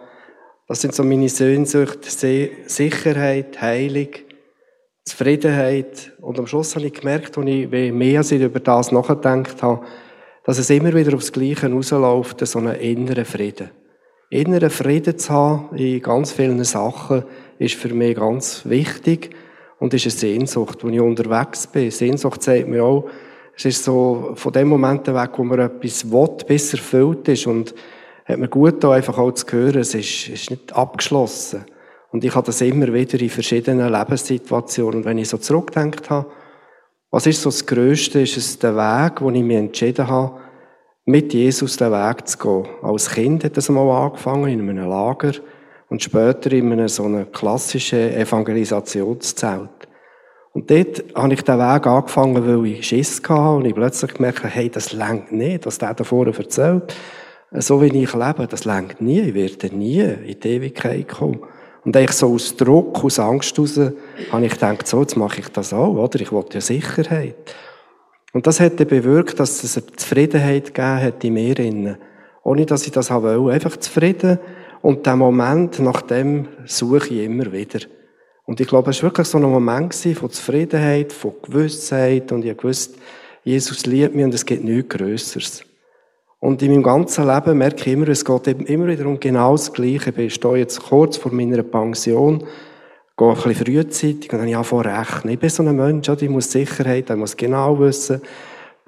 Das 0.66 0.82
sind 0.82 0.94
so 0.94 1.02
meine 1.04 1.30
Sehnsüchte, 1.30 2.50
Sicherheit, 2.66 3.58
Heilung, 3.62 4.08
Zufriedenheit. 5.06 6.12
Und 6.20 6.38
am 6.38 6.46
Schluss 6.46 6.76
habe 6.76 6.84
ich 6.84 6.92
gemerkt, 6.92 7.38
als 7.38 7.46
ich 7.46 7.70
mehr 7.70 8.18
als 8.18 8.30
ich 8.30 8.42
über 8.42 8.60
das 8.60 8.92
nachgedacht 8.92 9.62
habe, 9.62 9.86
dass 10.44 10.58
es 10.58 10.68
immer 10.68 10.92
wieder 10.92 11.16
aufs 11.16 11.32
Gleiche 11.32 11.72
rausläuft, 11.72 12.46
so 12.46 12.58
einen 12.58 12.74
inneren 12.74 13.24
Frieden. 13.24 13.70
Inneren 14.28 14.68
Frieden 14.68 15.16
zu 15.16 15.32
haben 15.32 15.74
in 15.74 16.02
ganz 16.02 16.32
vielen 16.32 16.62
Sachen 16.62 17.24
ist 17.58 17.76
für 17.76 17.94
mich 17.94 18.16
ganz 18.16 18.66
wichtig 18.66 19.30
und 19.78 19.94
ist 19.94 20.04
eine 20.04 20.12
Sehnsucht, 20.12 20.82
wo 20.82 20.88
ich 20.88 21.00
unterwegs 21.00 21.66
bin. 21.66 21.90
Sehnsucht 21.90 22.42
sagt 22.42 22.68
mir 22.68 22.84
auch, 22.84 23.08
es 23.56 23.64
ist 23.64 23.84
so 23.84 24.32
von 24.34 24.52
dem 24.52 24.68
Moment 24.68 25.06
weg, 25.06 25.30
wo 25.36 25.44
man 25.44 25.58
etwas 25.58 26.10
will, 26.10 26.28
bis 26.46 26.72
erfüllt 26.72 27.28
ist 27.28 27.46
und 27.46 27.74
hat 28.24 28.38
mir 28.38 28.48
gut 28.48 28.82
da 28.84 28.92
einfach 28.92 29.18
auch 29.18 29.32
zu 29.32 29.46
hören, 29.50 29.80
es 29.80 29.94
ist, 29.94 30.28
ist 30.28 30.50
nicht 30.50 30.72
abgeschlossen. 30.74 31.64
Und 32.10 32.24
ich 32.24 32.34
habe 32.34 32.46
das 32.46 32.60
immer 32.60 32.92
wieder 32.92 33.20
in 33.20 33.30
verschiedenen 33.30 33.92
Lebenssituationen. 33.92 35.00
Und 35.00 35.04
wenn 35.04 35.18
ich 35.18 35.28
so 35.28 35.38
zurückgedacht 35.38 36.08
habe, 36.08 36.30
was 37.10 37.26
ist 37.26 37.42
so 37.42 37.50
das 37.50 37.66
Größte? 37.66 38.20
Ist 38.20 38.36
es 38.36 38.58
der 38.58 38.76
Weg, 38.76 39.20
wo 39.20 39.30
ich 39.30 39.42
mich 39.42 39.56
entschieden 39.56 40.08
habe, 40.08 40.40
mit 41.04 41.32
Jesus 41.32 41.78
den 41.78 41.90
Weg 41.90 42.28
zu 42.28 42.38
gehen. 42.38 42.66
Als 42.82 43.10
Kind 43.10 43.42
hat 43.42 43.56
das 43.56 43.70
mal 43.70 43.90
angefangen, 43.90 44.48
in 44.48 44.60
einem 44.60 44.88
Lager 44.88 45.32
und 45.88 46.02
später 46.02 46.52
in 46.52 46.72
einem 46.72 46.88
so 46.88 47.04
einem 47.04 47.30
klassischen 47.32 48.14
Evangelisationszelt. 48.14 49.70
Und 50.52 50.70
dort 50.70 51.04
habe 51.14 51.34
ich 51.34 51.42
den 51.42 51.58
Weg 51.58 51.86
angefangen, 51.86 52.46
weil 52.46 52.72
ich 52.72 52.86
Schiss 52.86 53.22
hatte 53.28 53.56
und 53.56 53.64
ich 53.64 53.74
plötzlich 53.74 54.14
gemerkt 54.14 54.40
habe, 54.40 54.48
hey, 54.48 54.68
das 54.68 54.92
längt 54.92 55.32
nicht, 55.32 55.66
was 55.66 55.78
der 55.78 55.94
da 55.94 56.04
vorne 56.04 56.32
erzählt. 56.36 56.94
So 57.52 57.80
wie 57.80 57.86
ich 57.86 58.12
lebe, 58.12 58.46
das 58.46 58.64
längt 58.64 59.00
nie. 59.00 59.20
Ich 59.20 59.34
werde 59.34 59.74
nie 59.74 60.00
in 60.00 60.40
die 60.40 60.48
Ewigkeit 60.48 61.08
kommen. 61.08 61.40
Und 61.84 61.96
eigentlich 61.96 62.16
so 62.16 62.34
aus 62.34 62.56
Druck, 62.56 63.02
aus 63.04 63.18
Angst 63.18 63.56
heraus, 63.56 63.80
habe 64.32 64.46
ich 64.46 64.52
gedacht, 64.52 64.86
so, 64.86 65.00
jetzt 65.00 65.16
mache 65.16 65.40
ich 65.40 65.48
das 65.48 65.72
auch, 65.72 65.94
oder? 65.94 66.20
Ich 66.20 66.32
wollte 66.32 66.54
ja 66.54 66.60
Sicherheit. 66.60 67.54
Und 68.32 68.46
das 68.46 68.60
hat 68.60 68.76
bewirkt, 68.76 69.40
dass 69.40 69.64
es 69.64 69.78
eine 69.78 69.86
Zufriedenheit 69.96 70.74
gegeben 70.74 71.00
hat 71.00 71.24
in 71.24 71.34
mir. 71.82 71.98
Ohne, 72.42 72.66
dass 72.66 72.86
ich 72.86 72.92
das 72.92 73.10
wollte. 73.10 73.54
Einfach 73.54 73.76
zufrieden. 73.78 74.38
Und 74.82 75.06
der 75.06 75.16
Moment, 75.16 75.78
nach 75.80 76.02
dem 76.02 76.48
suche 76.66 77.14
ich 77.14 77.24
immer 77.24 77.50
wieder. 77.52 77.80
Und 78.44 78.60
ich 78.60 78.68
glaube, 78.68 78.90
es 78.90 79.02
war 79.02 79.10
wirklich 79.10 79.26
so 79.26 79.38
ein 79.38 79.44
Moment 79.44 79.94
von 79.94 80.30
Zufriedenheit, 80.30 81.12
von 81.12 81.34
Gewissheit. 81.42 82.32
Und 82.32 82.44
ich 82.44 82.62
wusste, 82.62 82.98
Jesus 83.44 83.86
liebt 83.86 84.14
mich 84.14 84.24
und 84.24 84.34
es 84.34 84.46
gibt 84.46 84.64
nichts 84.64 84.96
Größeres. 84.96 85.64
Und 86.40 86.62
in 86.62 86.70
meinem 86.70 86.82
ganzen 86.82 87.26
Leben 87.26 87.58
merke 87.58 87.80
ich 87.80 87.92
immer, 87.92 88.08
es 88.08 88.24
geht 88.24 88.48
eben 88.48 88.64
immer 88.66 88.86
wieder 88.86 89.06
um 89.06 89.18
genau 89.18 89.52
das 89.52 89.72
Gleiche. 89.72 90.12
Ich 90.16 90.34
stehe 90.34 90.56
jetzt 90.56 90.80
kurz 90.80 91.16
vor 91.16 91.32
meiner 91.32 91.62
Pension, 91.62 92.44
gehe 93.16 93.28
ein 93.28 93.34
bisschen 93.34 93.54
frühzeitig 93.54 94.32
und 94.32 94.38
dann 94.38 94.40
habe 94.40 94.50
ich 94.50 94.56
angefangen 94.56 94.86
rechnen. 94.86 95.34
Ich 95.34 95.40
bin 95.40 95.50
so 95.50 95.62
ein 95.64 95.76
Mensch, 95.76 96.08
ich 96.08 96.28
muss 96.30 96.52
Sicherheit, 96.52 97.10
ich 97.10 97.16
muss 97.16 97.36
genau 97.36 97.78
wissen. 97.80 98.22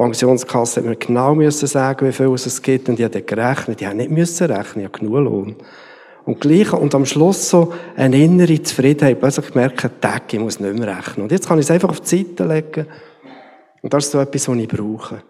Die 0.00 0.04
Pensionskasse 0.04 0.80
hat 0.80 0.86
mir 0.88 0.96
genau 0.96 1.34
müssen 1.34 1.66
sagen, 1.66 2.08
wie 2.08 2.12
viel 2.12 2.32
es 2.32 2.62
gibt. 2.62 2.88
Und 2.88 2.98
ich 2.98 3.04
habe 3.04 3.20
gerechnet. 3.20 3.82
Ich 3.82 3.86
habe 3.86 3.98
nicht 3.98 4.10
müssen 4.10 4.50
rechnen, 4.50 4.86
ich 4.86 4.90
habe 4.90 4.98
genug 4.98 5.24
Lohn. 5.24 5.56
Und 6.24 6.40
gleich, 6.40 6.72
und 6.72 6.94
am 6.94 7.04
Schluss 7.04 7.50
so 7.50 7.74
eine 7.96 8.16
innere 8.16 8.62
Zufriedenheit. 8.62 9.20
Plötzlich 9.20 9.52
gemerkt, 9.52 10.00
Tag, 10.00 10.32
ich 10.32 10.40
muss 10.40 10.58
nicht 10.58 10.78
mehr 10.78 10.96
rechnen. 10.96 11.24
Und 11.24 11.32
jetzt 11.32 11.46
kann 11.46 11.58
ich 11.58 11.66
es 11.66 11.70
einfach 11.70 11.90
auf 11.90 12.00
die 12.00 12.16
Seite 12.16 12.46
legen. 12.46 12.86
Und 13.82 13.92
das 13.92 14.06
ist 14.06 14.12
so 14.12 14.20
etwas, 14.20 14.48
was 14.48 14.56
ich 14.56 14.68
brauche. 14.68 15.22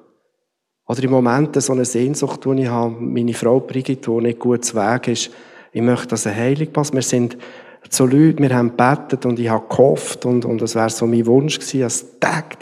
Oder 0.86 1.02
im 1.02 1.10
Moment 1.10 1.60
so 1.60 1.72
eine 1.72 1.84
Sehnsucht, 1.84 2.44
die 2.44 2.62
ich 2.62 2.68
habe, 2.68 2.94
meine 2.94 3.34
Frau 3.34 3.58
Brigitte, 3.58 4.08
die 4.08 4.22
nicht 4.22 4.38
gut 4.38 4.64
zu 4.64 4.76
Weg 4.76 5.08
ist, 5.08 5.30
ich 5.72 5.82
möchte, 5.82 6.06
dass 6.06 6.28
eine 6.28 6.36
Heilung 6.36 6.72
passt. 6.72 6.94
Wir 6.94 7.02
sind 7.02 7.36
so 7.88 8.06
Leute, 8.06 8.38
wir 8.38 8.54
haben 8.54 8.76
gebetet 8.76 9.26
und 9.26 9.40
ich 9.40 9.48
habe 9.48 9.66
gehofft 9.68 10.26
und, 10.26 10.44
und 10.44 10.62
das 10.62 10.76
wäre 10.76 10.90
so 10.90 11.08
mein 11.08 11.26
Wunsch 11.26 11.58
gewesen, 11.58 11.80
dass 11.80 12.06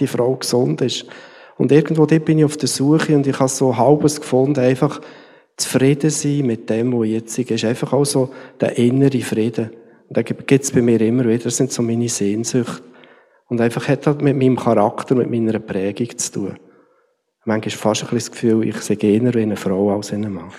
die 0.01 0.07
Frau 0.07 0.35
gesund 0.37 0.81
ist. 0.81 1.05
Und 1.59 1.73
irgendwo 1.73 2.07
dort 2.07 2.25
bin 2.25 2.39
ich 2.39 2.45
auf 2.45 2.57
der 2.57 2.69
Suche 2.69 3.15
und 3.15 3.27
ich 3.27 3.39
habe 3.39 3.49
so 3.49 3.77
halbes 3.77 4.21
gefunden, 4.21 4.61
einfach 4.61 5.01
zufrieden 5.57 6.09
sein 6.09 6.47
mit 6.47 6.71
dem, 6.71 6.93
was 6.93 7.09
jetzt 7.09 7.39
ist. 7.39 7.65
Einfach 7.65 7.93
auch 7.93 8.05
so 8.05 8.31
der 8.61 8.79
innere 8.79 9.21
Frieden. 9.21 9.71
Und 10.09 10.17
da 10.17 10.23
gibt 10.23 10.51
es 10.51 10.71
bei 10.71 10.81
mir 10.81 11.01
immer 11.01 11.25
wieder, 11.25 11.45
das 11.45 11.57
sind 11.57 11.73
so 11.73 11.83
meine 11.83 12.09
Sehnsüchte. 12.09 12.83
Und 13.49 13.61
einfach 13.61 13.89
hat 13.89 14.07
das 14.07 14.19
mit 14.19 14.37
meinem 14.37 14.57
Charakter, 14.57 15.15
mit 15.15 15.31
meiner 15.31 15.59
Prägung 15.59 16.17
zu 16.17 16.33
tun. 16.33 16.59
Manchmal 17.45 17.71
fast 17.71 18.03
ein 18.03 18.11
bisschen 18.11 18.19
das 18.19 18.31
Gefühl, 18.31 18.69
ich 18.69 18.77
sehe 18.77 18.97
eher 18.97 19.35
wie 19.35 19.43
eine 19.43 19.57
Frau 19.57 19.91
als 19.95 20.13
ein 20.13 20.33
Mann. 20.33 20.53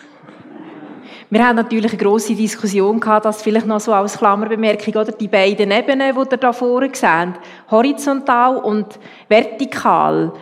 Wir 1.31 1.47
haben 1.47 1.57
natürlich 1.57 1.91
eine 1.91 2.01
grosse 2.01 2.33
Diskussion 2.33 2.99
gehabt, 2.99 3.25
das 3.25 3.43
vielleicht 3.43 3.67
noch 3.67 3.79
so 3.79 3.93
als 3.93 4.17
Klammerbemerkung, 4.17 4.95
oder 4.95 5.11
die 5.11 5.27
beiden 5.27 5.69
Ebenen, 5.69 6.15
die 6.15 6.19
ihr 6.19 6.37
da 6.37 6.51
vorne 6.51 6.89
seht, 6.91 7.39
horizontal 7.69 8.57
und 8.57 8.99
vertikal, 9.27 10.33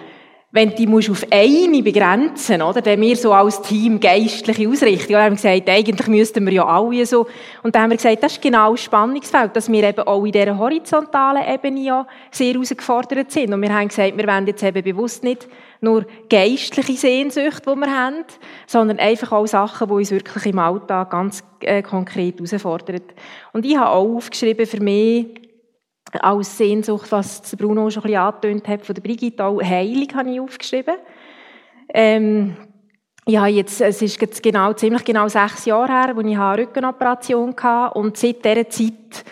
wenn 0.52 0.74
die 0.74 0.88
musst 0.88 1.10
auf 1.10 1.26
eine 1.30 1.84
begrenzen, 1.84 2.62
oder, 2.62 2.82
dann 2.82 3.02
wir 3.02 3.18
so 3.18 3.34
als 3.34 3.62
Team 3.62 4.00
geistliche 4.00 4.70
Ausrichtung, 4.70 5.16
oder, 5.16 5.26
haben 5.26 5.34
wir 5.34 5.52
gesagt, 5.52 5.70
eigentlich 5.70 6.08
müssten 6.08 6.46
wir 6.46 6.54
ja 6.54 6.66
alle 6.66 7.06
so, 7.06 7.28
und 7.64 7.76
dann 7.76 7.84
haben 7.84 7.90
wir 7.90 7.98
gesagt, 7.98 8.24
das 8.24 8.34
ist 8.34 8.42
genau 8.42 8.72
das 8.72 8.84
Spannungsfeld, 8.84 9.54
dass 9.56 9.70
wir 9.70 9.84
eben 9.84 10.08
auch 10.08 10.24
in 10.24 10.32
dieser 10.32 10.58
horizontalen 10.58 11.44
Ebene 11.54 11.82
ja 11.82 12.08
sehr 12.32 12.54
herausgefordert 12.54 13.30
sind. 13.30 13.54
Und 13.54 13.62
wir 13.62 13.74
haben 13.74 13.90
gesagt, 13.90 14.18
wir 14.18 14.26
wollen 14.26 14.48
jetzt 14.48 14.64
eben 14.64 14.84
bewusst 14.84 15.24
nicht 15.24 15.50
nur 15.82 16.06
geistliche 16.30 16.94
Sehnsucht, 16.94 17.64
die 17.66 17.76
wir 17.76 17.94
haben, 17.94 18.24
sondern 18.68 19.00
einfach 19.00 19.34
auch 19.34 19.48
Sachen, 19.48 19.90
die 19.90 19.94
uns 19.94 20.12
wirklich 20.12 20.46
im 20.46 20.60
Alltag 20.60 21.12
ganz 21.12 21.44
äh, 21.60 21.82
konkret 21.82 22.40
herausfordern. 22.40 23.02
Und 23.52 23.66
ich 23.66 23.78
habe 23.78 23.90
auch 23.90 24.16
aufgeschrieben 24.16 24.66
für 24.66 24.82
mich, 24.82 25.47
als 26.14 26.58
Sehnsucht, 26.58 27.12
was 27.12 27.56
Bruno 27.56 27.90
schon 27.90 28.04
ein 28.04 28.08
bisschen 28.08 28.22
angetönt 28.22 28.68
hat, 28.68 28.86
von 28.86 28.96
der 28.96 29.02
Brigitte, 29.02 29.44
auch 29.44 29.62
Heilung 29.62 30.14
habe 30.16 30.32
ich 30.32 30.40
aufgeschrieben. 30.40 30.96
Ähm, 31.94 32.56
ja, 33.28 33.46
jetzt, 33.46 33.82
es 33.82 34.02
ist 34.02 34.22
jetzt 34.22 34.42
genau, 34.42 34.74
ziemlich 34.74 35.04
genau 35.04 35.28
sechs 35.28 35.66
Jahre 35.66 35.92
her, 35.92 36.16
als 36.16 36.26
ich 36.26 36.38
eine 36.38 36.58
Rückenoperation 36.58 37.56
hatte 37.62 38.00
und 38.00 38.16
seit 38.16 38.44
dieser 38.44 38.70
Zeit 38.70 39.26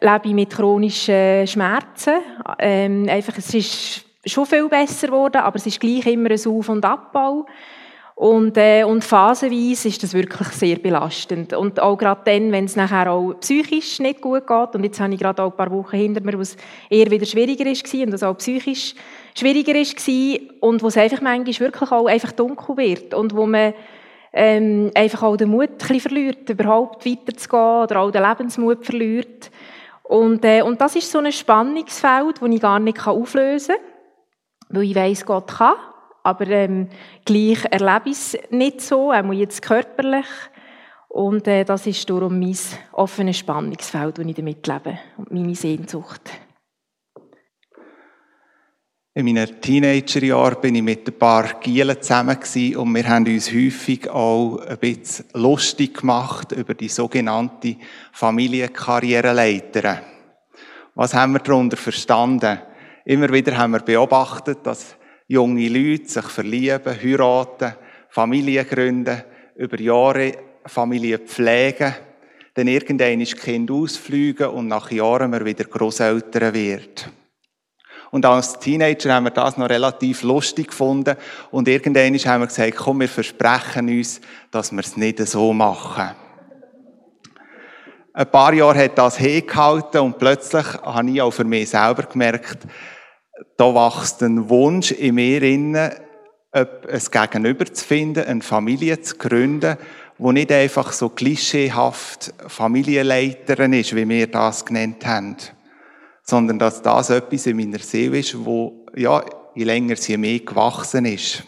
lebe 0.00 0.28
ich 0.28 0.34
mit 0.34 0.50
chronischen 0.50 1.46
Schmerzen. 1.46 2.14
Ähm, 2.58 3.06
einfach, 3.08 3.38
es 3.38 3.54
ist 3.54 4.04
schon 4.26 4.46
viel 4.46 4.68
besser 4.68 5.06
geworden, 5.08 5.36
aber 5.36 5.56
es 5.56 5.66
ist 5.66 5.80
gleich 5.80 6.06
immer 6.06 6.30
ein 6.30 6.46
Auf- 6.46 6.68
und 6.68 6.84
Abbau. 6.84 7.46
Und, 8.16 8.56
äh, 8.56 8.84
und 8.84 9.02
phasenweise 9.02 9.88
ist 9.88 10.02
das 10.02 10.14
wirklich 10.14 10.46
sehr 10.48 10.76
belastend. 10.76 11.52
Und 11.52 11.80
auch 11.80 11.96
gerade 11.96 12.20
dann, 12.24 12.52
wenn 12.52 12.66
es 12.66 12.76
nachher 12.76 13.10
auch 13.10 13.34
psychisch 13.40 13.98
nicht 13.98 14.20
gut 14.20 14.46
geht, 14.46 14.74
und 14.74 14.84
jetzt 14.84 15.00
habe 15.00 15.12
ich 15.12 15.18
gerade 15.18 15.42
auch 15.42 15.50
ein 15.50 15.56
paar 15.56 15.72
Wochen 15.72 15.96
hinter 15.96 16.20
mir, 16.22 16.34
wo 16.34 16.42
es 16.42 16.56
eher 16.88 17.10
wieder 17.10 17.26
schwieriger 17.26 17.66
ist 17.66 17.92
und 17.92 18.14
es 18.14 18.22
auch 18.22 18.36
psychisch 18.36 18.94
schwieriger 19.36 19.74
ist 19.74 19.98
und 20.60 20.82
wo 20.82 20.86
es 20.86 20.96
einfach 20.96 21.20
manchmal 21.22 21.58
wirklich 21.58 21.90
auch 21.90 22.06
einfach 22.06 22.30
dunkel 22.32 22.76
wird 22.76 23.14
und 23.14 23.34
wo 23.34 23.46
man 23.46 23.74
ähm, 24.32 24.92
einfach 24.94 25.24
auch 25.24 25.36
den 25.36 25.48
Mut 25.48 25.70
ein 25.70 25.78
bisschen 25.78 26.00
verliert, 26.00 26.48
überhaupt 26.48 27.04
weiterzugehen 27.04 27.82
oder 27.82 28.00
auch 28.00 28.12
den 28.12 28.22
Lebensmut 28.22 28.84
verliert. 28.84 29.50
Und, 30.04 30.44
äh, 30.44 30.62
und 30.62 30.80
das 30.80 30.94
ist 30.94 31.10
so 31.10 31.18
ein 31.18 31.32
Spannungsfeld, 31.32 32.40
das 32.40 32.48
ich 32.48 32.60
gar 32.60 32.78
nicht 32.78 33.06
auflösen 33.06 33.74
kann, 33.74 34.76
weil 34.76 34.84
ich 34.84 34.94
weiss, 34.94 35.26
Gott 35.26 35.48
kann 35.48 35.74
aber 36.24 36.48
ähm, 36.48 36.88
gleich 37.24 37.64
erlebe 37.70 38.08
ich 38.10 38.12
es 38.12 38.38
nicht 38.50 38.80
so, 38.80 39.12
auch 39.12 39.32
jetzt 39.32 39.62
körperlich. 39.62 40.26
Und 41.08 41.46
äh, 41.46 41.64
das 41.64 41.86
ist 41.86 42.08
darum 42.10 42.40
mein 42.40 42.56
offenes 42.92 43.38
Spannungsfeld, 43.38 44.18
das 44.18 44.26
ich 44.26 44.34
damit 44.34 44.66
lebe 44.66 44.98
und 45.18 45.30
meine 45.30 45.54
Sehnsucht. 45.54 46.22
In 49.16 49.26
meinen 49.26 49.60
Teenagerjahren 49.60 50.60
bin 50.60 50.74
ich 50.74 50.82
mit 50.82 51.06
ein 51.06 51.16
paar 51.16 51.60
Gielen 51.60 52.02
zusammen 52.02 52.36
und 52.76 52.94
wir 52.94 53.08
haben 53.08 53.26
uns 53.26 53.52
häufig 53.52 54.10
auch 54.10 54.58
ein 54.58 54.78
bisschen 54.78 55.26
lustig 55.34 56.00
gemacht 56.00 56.50
über 56.50 56.74
die 56.74 56.88
sogenannte 56.88 57.76
Familienkarriereleiter. 58.12 60.00
Was 60.96 61.14
haben 61.14 61.34
wir 61.34 61.40
darunter 61.40 61.76
verstanden? 61.76 62.58
Immer 63.04 63.28
wieder 63.28 63.56
haben 63.56 63.74
wir 63.74 63.80
beobachtet, 63.80 64.58
dass 64.64 64.96
junge 65.26 65.68
Leute 65.68 66.08
sich 66.08 66.24
verlieben, 66.24 67.00
heiraten, 67.02 67.74
Familien 68.08 68.66
gründen, 68.66 69.22
über 69.56 69.80
Jahre 69.80 70.32
Familie 70.66 71.18
pflegen, 71.18 71.94
dann 72.54 72.68
irgendwann 72.68 73.20
ist 73.20 73.36
Kind 73.36 73.70
ausfliegen 73.70 74.48
und 74.48 74.68
nach 74.68 74.90
Jahren 74.90 75.30
man 75.30 75.44
wieder 75.44 75.64
Großeltern 75.64 76.54
wird. 76.54 77.10
Und 78.12 78.24
als 78.24 78.60
Teenager 78.60 79.12
haben 79.12 79.24
wir 79.24 79.30
das 79.30 79.56
noch 79.56 79.68
relativ 79.68 80.22
lustig 80.22 80.68
gefunden. 80.68 81.16
Und 81.50 81.66
irgendwann 81.66 82.14
haben 82.14 82.42
wir 82.42 82.46
gesagt, 82.46 82.76
komm, 82.76 83.00
wir 83.00 83.08
versprechen 83.08 83.88
uns, 83.88 84.20
dass 84.52 84.70
wir 84.70 84.78
es 84.78 84.96
nicht 84.96 85.18
so 85.26 85.52
machen. 85.52 86.14
Ein 88.12 88.30
paar 88.30 88.54
Jahre 88.54 88.84
hat 88.84 88.96
das 88.96 89.18
hergehalten 89.18 90.00
und 90.02 90.16
plötzlich 90.16 90.64
habe 90.64 91.10
ich 91.10 91.20
auch 91.20 91.32
für 91.32 91.42
mich 91.42 91.70
selber 91.70 92.04
gemerkt, 92.04 92.58
da 93.56 93.74
wächst 93.74 94.22
ein 94.22 94.48
Wunsch 94.48 94.92
in 94.92 95.16
mir 95.16 95.42
innen, 95.42 95.90
ein 96.52 97.02
Gegenüber 97.10 97.66
zu 97.66 97.84
finden, 97.84 98.24
eine 98.24 98.42
Familie 98.42 99.00
zu 99.00 99.16
gründen, 99.16 99.76
wo 100.18 100.30
nicht 100.30 100.52
einfach 100.52 100.92
so 100.92 101.08
klischeehaft 101.08 102.32
Familienleiterin 102.46 103.72
ist, 103.72 103.96
wie 103.96 104.08
wir 104.08 104.28
das 104.28 104.64
genannt 104.64 105.04
haben 105.04 105.36
sondern 106.24 106.58
dass 106.58 106.82
das 106.82 107.10
etwas 107.10 107.46
in 107.46 107.56
meiner 107.56 107.78
Seele 107.78 108.18
ist, 108.18 108.44
wo, 108.44 108.86
ja, 108.96 109.22
je 109.54 109.64
länger 109.64 109.96
sie 109.96 110.16
mehr 110.16 110.40
gewachsen 110.40 111.04
ist. 111.04 111.44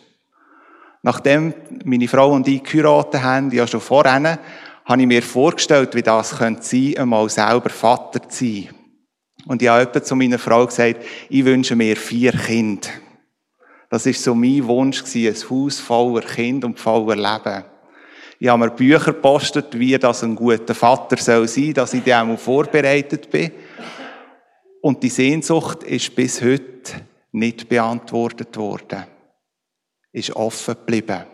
Nachdem 1.02 1.54
meine 1.84 2.08
Frau 2.08 2.32
und 2.32 2.46
ich 2.46 2.62
geheiratet 2.62 3.22
haben, 3.22 3.50
ja 3.50 3.66
schon 3.66 3.80
vorher, 3.80 4.38
habe 4.84 5.00
ich 5.00 5.06
mir 5.06 5.22
vorgestellt, 5.22 5.94
wie 5.94 6.02
das 6.02 6.36
könnte 6.38 6.62
sein, 6.62 6.94
einmal 6.98 7.28
selber 7.28 7.70
Vater 7.70 8.28
zu 8.28 8.44
sein. 8.44 8.68
Und 9.46 9.62
ich 9.62 9.68
habe 9.68 10.02
zu 10.02 10.16
meiner 10.16 10.38
Frau 10.38 10.66
gesagt, 10.66 11.04
ich 11.28 11.44
wünsche 11.44 11.76
mir 11.76 11.96
vier 11.96 12.32
Kinder. 12.32 12.88
Das 13.88 14.04
ist 14.04 14.22
so 14.22 14.34
mein 14.34 14.66
Wunsch 14.66 15.04
gewesen, 15.04 15.34
ein 15.34 15.50
Haus 15.50 15.78
voller 15.78 16.22
Kind 16.22 16.64
und 16.64 16.80
voller 16.80 17.14
Leben. 17.14 17.64
Ich 18.38 18.48
habe 18.48 18.64
mir 18.64 18.70
Bücher 18.70 19.12
gepostet, 19.12 19.78
wie 19.78 19.96
das 19.96 20.22
ein 20.22 20.34
guter 20.34 20.74
Vater 20.74 21.16
soll 21.16 21.48
sein, 21.48 21.72
dass 21.72 21.94
ich 21.94 22.02
dem 22.02 22.36
vorbereitet 22.36 23.30
bin. 23.30 23.52
Und 24.82 25.02
die 25.02 25.08
Sehnsucht 25.08 25.84
ist 25.84 26.14
bis 26.14 26.42
heute 26.42 27.06
nicht 27.32 27.68
beantwortet 27.68 28.56
worden. 28.56 29.04
Ist 30.12 30.34
offen 30.34 30.74
geblieben. 30.74 31.24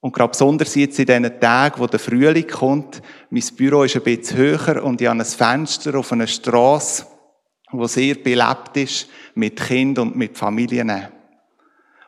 Und 0.00 0.14
gerade 0.14 0.30
besonders 0.30 0.74
jetzt 0.74 0.98
in 0.98 1.06
diesen 1.06 1.40
Tagen, 1.40 1.78
wo 1.78 1.86
der 1.86 2.00
Frühling 2.00 2.46
kommt, 2.46 3.02
mein 3.28 3.44
Büro 3.56 3.82
ist 3.82 3.96
ein 3.96 4.02
bisschen 4.02 4.38
höher 4.38 4.82
und 4.82 5.00
ich 5.00 5.06
habe 5.06 5.20
ein 5.20 5.24
Fenster 5.24 5.94
auf 5.98 6.10
einer 6.12 6.26
Straße, 6.26 7.06
wo 7.70 7.86
sehr 7.86 8.14
belebt 8.14 8.76
ist 8.76 9.08
mit 9.34 9.60
Kindern 9.60 10.08
und 10.08 10.16
mit 10.16 10.38
Familien. 10.38 11.08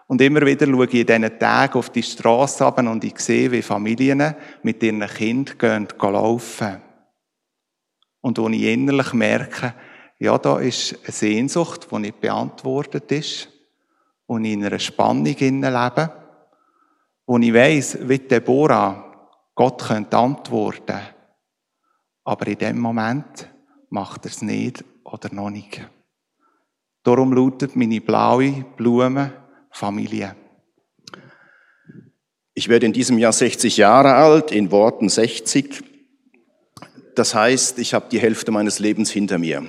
Und 0.07 0.21
immer 0.21 0.45
wieder 0.45 0.67
schaue 0.67 0.87
ich 0.87 0.95
in 0.95 1.07
diesen 1.07 1.39
Tagen 1.39 1.79
auf 1.79 1.91
die 1.91 2.03
Straße 2.03 2.67
und 2.67 3.05
ich 3.05 3.19
sehe, 3.19 3.51
wie 3.53 3.63
Familien 3.63 4.35
mit 4.63 4.83
ihren 4.83 5.07
Kindern 5.07 5.59
gehen, 5.59 5.89
laufen. 6.01 6.83
Und 8.21 8.39
wo 8.39 8.49
ich 8.49 8.63
innerlich 8.63 9.13
merke, 9.13 9.75
ja, 10.19 10.39
da 10.39 10.59
ist 10.59 10.99
eine 11.03 11.13
Sehnsucht, 11.13 11.89
die 11.91 11.99
nicht 11.99 12.21
beantwortet 12.21 13.11
ist, 13.13 13.49
ich 14.29 14.53
in 14.53 14.65
einer 14.65 14.79
Spannung 14.79 15.35
lebe, 15.35 16.22
wo 17.27 17.39
ich 17.39 17.55
weiss, 17.55 17.99
wie 18.01 18.19
Deborah, 18.19 19.29
Gott 19.55 19.83
könnte 19.83 20.17
antworten. 20.17 21.01
Aber 22.25 22.47
in 22.47 22.59
dem 22.59 22.79
Moment 22.79 23.49
macht 23.91 24.25
er 24.25 24.31
es 24.31 24.43
nicht 24.43 24.85
oder 25.05 25.33
noch 25.33 25.51
nicht. 25.51 25.81
Darum 27.03 27.33
lautet 27.33 27.75
meine 27.77 28.01
blaue 28.01 28.65
Blume 28.77 29.33
Familie. 29.71 30.37
Ich 32.55 32.69
werde 32.69 32.87
in 32.87 32.93
diesem 32.93 33.19
Jahr 33.19 33.33
60 33.33 33.77
Jahre 33.79 34.15
alt, 34.15 34.53
in 34.53 34.71
Worten 34.71 35.09
60. 35.09 35.83
Das 37.15 37.35
heißt, 37.35 37.79
ich 37.79 37.95
habe 37.95 38.07
die 38.11 38.21
Hälfte 38.21 38.53
meines 38.53 38.79
Lebens 38.79 39.11
hinter 39.11 39.39
mir. 39.39 39.65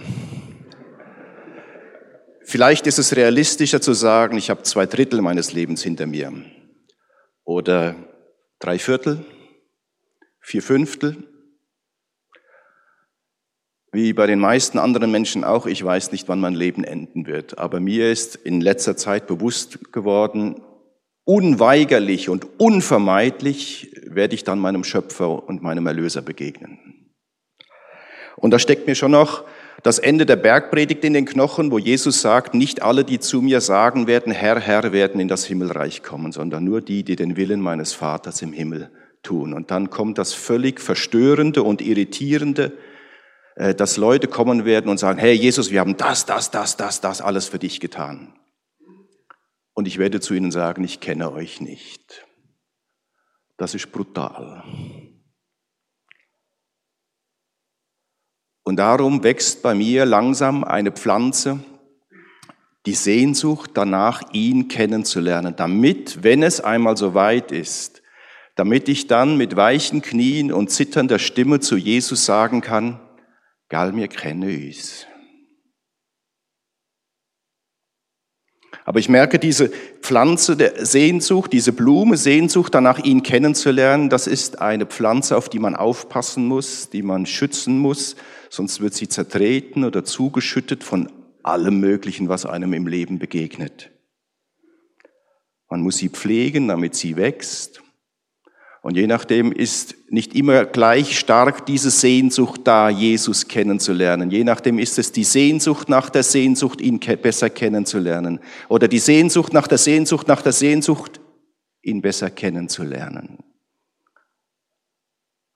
Vielleicht 2.46 2.88
ist 2.88 3.00
es 3.00 3.16
realistischer 3.16 3.82
zu 3.82 3.94
sagen, 3.94 4.38
ich 4.38 4.50
habe 4.50 4.64
zwei 4.64 4.86
Drittel 4.86 5.22
meines 5.22 5.54
Lebens 5.54 5.82
hinter 5.82 6.06
mir. 6.06 6.34
Oder 7.44 7.96
drei 8.60 8.80
Viertel, 8.80 9.26
vier 10.40 10.62
Fünftel. 10.62 11.18
Wie 13.92 14.14
bei 14.14 14.26
den 14.26 14.40
meisten 14.40 14.80
anderen 14.80 15.12
Menschen 15.12 15.44
auch, 15.44 15.68
ich 15.68 15.84
weiß 15.84 16.12
nicht, 16.12 16.28
wann 16.28 16.40
mein 16.40 16.56
Leben 16.56 16.84
enden 16.84 17.28
wird. 17.28 17.60
Aber 17.60 17.80
mir 17.80 18.12
ist 18.12 18.36
in 18.36 18.60
letzter 18.60 18.98
Zeit 18.98 19.28
bewusst 19.28 19.92
geworden, 19.92 20.62
unweigerlich 21.26 22.30
und 22.30 22.60
unvermeidlich 22.60 23.96
werde 24.06 24.36
ich 24.36 24.44
dann 24.44 24.60
meinem 24.60 24.84
Schöpfer 24.84 25.48
und 25.48 25.62
meinem 25.62 25.86
Erlöser 25.86 26.22
begegnen. 26.22 26.80
Und 28.36 28.52
da 28.52 28.60
steckt 28.60 28.88
mir 28.88 28.96
schon 28.96 29.12
noch 29.12 29.46
das 29.82 30.00
Ende 30.00 30.26
der 30.26 30.36
Bergpredigt 30.36 31.04
in 31.04 31.14
den 31.14 31.26
Knochen, 31.26 31.72
wo 31.72 31.80
Jesus 31.80 32.22
sagt, 32.22 32.54
nicht 32.54 32.82
alle, 32.84 33.04
die 33.04 33.20
zu 33.20 33.42
mir 33.42 33.60
sagen 33.60 34.08
werden, 34.08 34.32
Herr, 34.32 34.60
Herr, 34.60 34.94
werden 34.94 35.20
in 35.20 35.28
das 35.28 35.46
Himmelreich 35.46 36.04
kommen, 36.04 36.32
sondern 36.32 36.64
nur 36.64 36.82
die, 36.82 37.04
die 37.04 37.16
den 37.16 37.36
Willen 37.36 37.60
meines 37.60 37.94
Vaters 37.94 38.42
im 38.42 38.54
Himmel 38.54 38.92
tun. 39.24 39.54
Und 39.54 39.72
dann 39.72 39.90
kommt 39.90 40.18
das 40.18 40.34
völlig 40.34 40.80
verstörende 40.80 41.64
und 41.64 41.82
irritierende, 41.82 42.78
äh, 43.56 43.74
dass 43.74 43.98
Leute 43.98 44.28
kommen 44.28 44.66
werden 44.66 44.90
und 44.90 45.00
sagen, 45.00 45.20
hey 45.20 45.34
Jesus, 45.34 45.72
wir 45.72 45.80
haben 45.80 45.98
das, 45.98 46.26
das, 46.26 46.52
das, 46.52 46.78
das, 46.78 47.02
das 47.02 47.22
alles 47.22 47.48
für 47.48 47.60
dich 47.60 47.80
getan. 47.80 48.34
Und 49.74 49.88
ich 49.88 49.98
werde 49.98 50.20
zu 50.20 50.34
ihnen 50.34 50.52
sagen, 50.52 50.84
ich 50.84 51.00
kenne 51.00 51.32
euch 51.32 51.60
nicht. 51.60 52.26
Das 53.58 53.74
ist 53.74 53.92
brutal. 53.92 54.64
Und 58.64 58.78
darum 58.78 59.24
wächst 59.24 59.62
bei 59.62 59.76
mir 59.76 60.06
langsam 60.06 60.64
eine 60.64 60.92
Pflanze, 60.92 61.60
die 62.86 62.94
Sehnsucht 62.94 63.72
danach, 63.74 64.22
ihn 64.34 64.68
kennenzulernen, 64.68 65.56
damit, 65.56 66.24
wenn 66.24 66.44
es 66.44 66.62
einmal 66.62 66.98
so 66.98 67.14
weit 67.14 67.52
ist, 67.52 68.02
damit 68.56 68.90
ich 68.90 69.08
dann 69.08 69.38
mit 69.38 69.56
weichen 69.56 70.02
Knien 70.02 70.52
und 70.52 70.70
zitternder 70.70 71.20
Stimme 71.20 71.60
zu 71.60 71.78
Jesus 71.78 72.26
sagen 72.26 72.62
kann, 72.62 73.00
Gal 73.70 73.92
mir 73.92 74.08
kenne 74.08 74.52
ich's. 74.52 75.08
Aber 78.86 79.00
ich 79.00 79.08
merke, 79.08 79.40
diese 79.40 79.70
Pflanze 80.02 80.58
der 80.58 80.86
Sehnsucht, 80.86 81.54
diese 81.54 81.72
Blume, 81.72 82.18
Sehnsucht 82.18 82.76
danach, 82.76 83.00
ihn 83.00 83.24
kennenzulernen, 83.24 84.10
das 84.10 84.28
ist 84.28 84.62
eine 84.62 84.86
Pflanze, 84.86 85.38
auf 85.38 85.48
die 85.48 85.60
man 85.60 85.76
aufpassen 85.76 86.48
muss, 86.48 86.90
die 86.90 87.02
man 87.02 87.26
schützen 87.26 87.78
muss, 87.78 88.16
sonst 88.50 88.82
wird 88.82 88.94
sie 88.94 89.08
zertreten 89.08 89.86
oder 89.86 90.04
zugeschüttet 90.04 90.84
von 90.84 91.10
allem 91.44 91.80
Möglichen, 91.80 92.28
was 92.28 92.46
einem 92.46 92.74
im 92.74 92.88
Leben 92.88 93.20
begegnet. 93.20 93.92
Man 95.70 95.82
muss 95.82 95.98
sie 95.98 96.10
pflegen, 96.10 96.68
damit 96.68 96.96
sie 96.96 97.16
wächst. 97.16 97.83
Und 98.84 98.98
je 98.98 99.08
nachdem 99.08 99.54
ist 99.54 99.96
nicht 100.10 100.36
immer 100.36 100.66
gleich 100.66 101.18
stark 101.18 101.66
diese 101.66 101.90
Sehnsucht 101.90 102.62
da, 102.66 102.90
Jesus 102.90 103.48
kennenzulernen. 103.48 104.30
Je 104.30 104.44
nachdem 104.44 104.78
ist 104.78 105.00
es 105.00 105.14
die 105.14 105.24
Sehnsucht 105.24 105.88
nach 105.88 106.10
der 106.10 106.24
Sehnsucht, 106.24 106.82
ihn 106.82 107.00
besser 107.00 107.50
kennenzulernen. 107.50 108.42
Oder 108.68 108.90
die 108.90 109.00
Sehnsucht 109.00 109.54
nach 109.54 109.68
der 109.68 109.78
Sehnsucht 109.78 110.28
nach 110.28 110.42
der 110.42 110.52
Sehnsucht, 110.52 111.22
ihn 111.82 112.02
besser 112.02 112.30
kennenzulernen. 112.30 113.38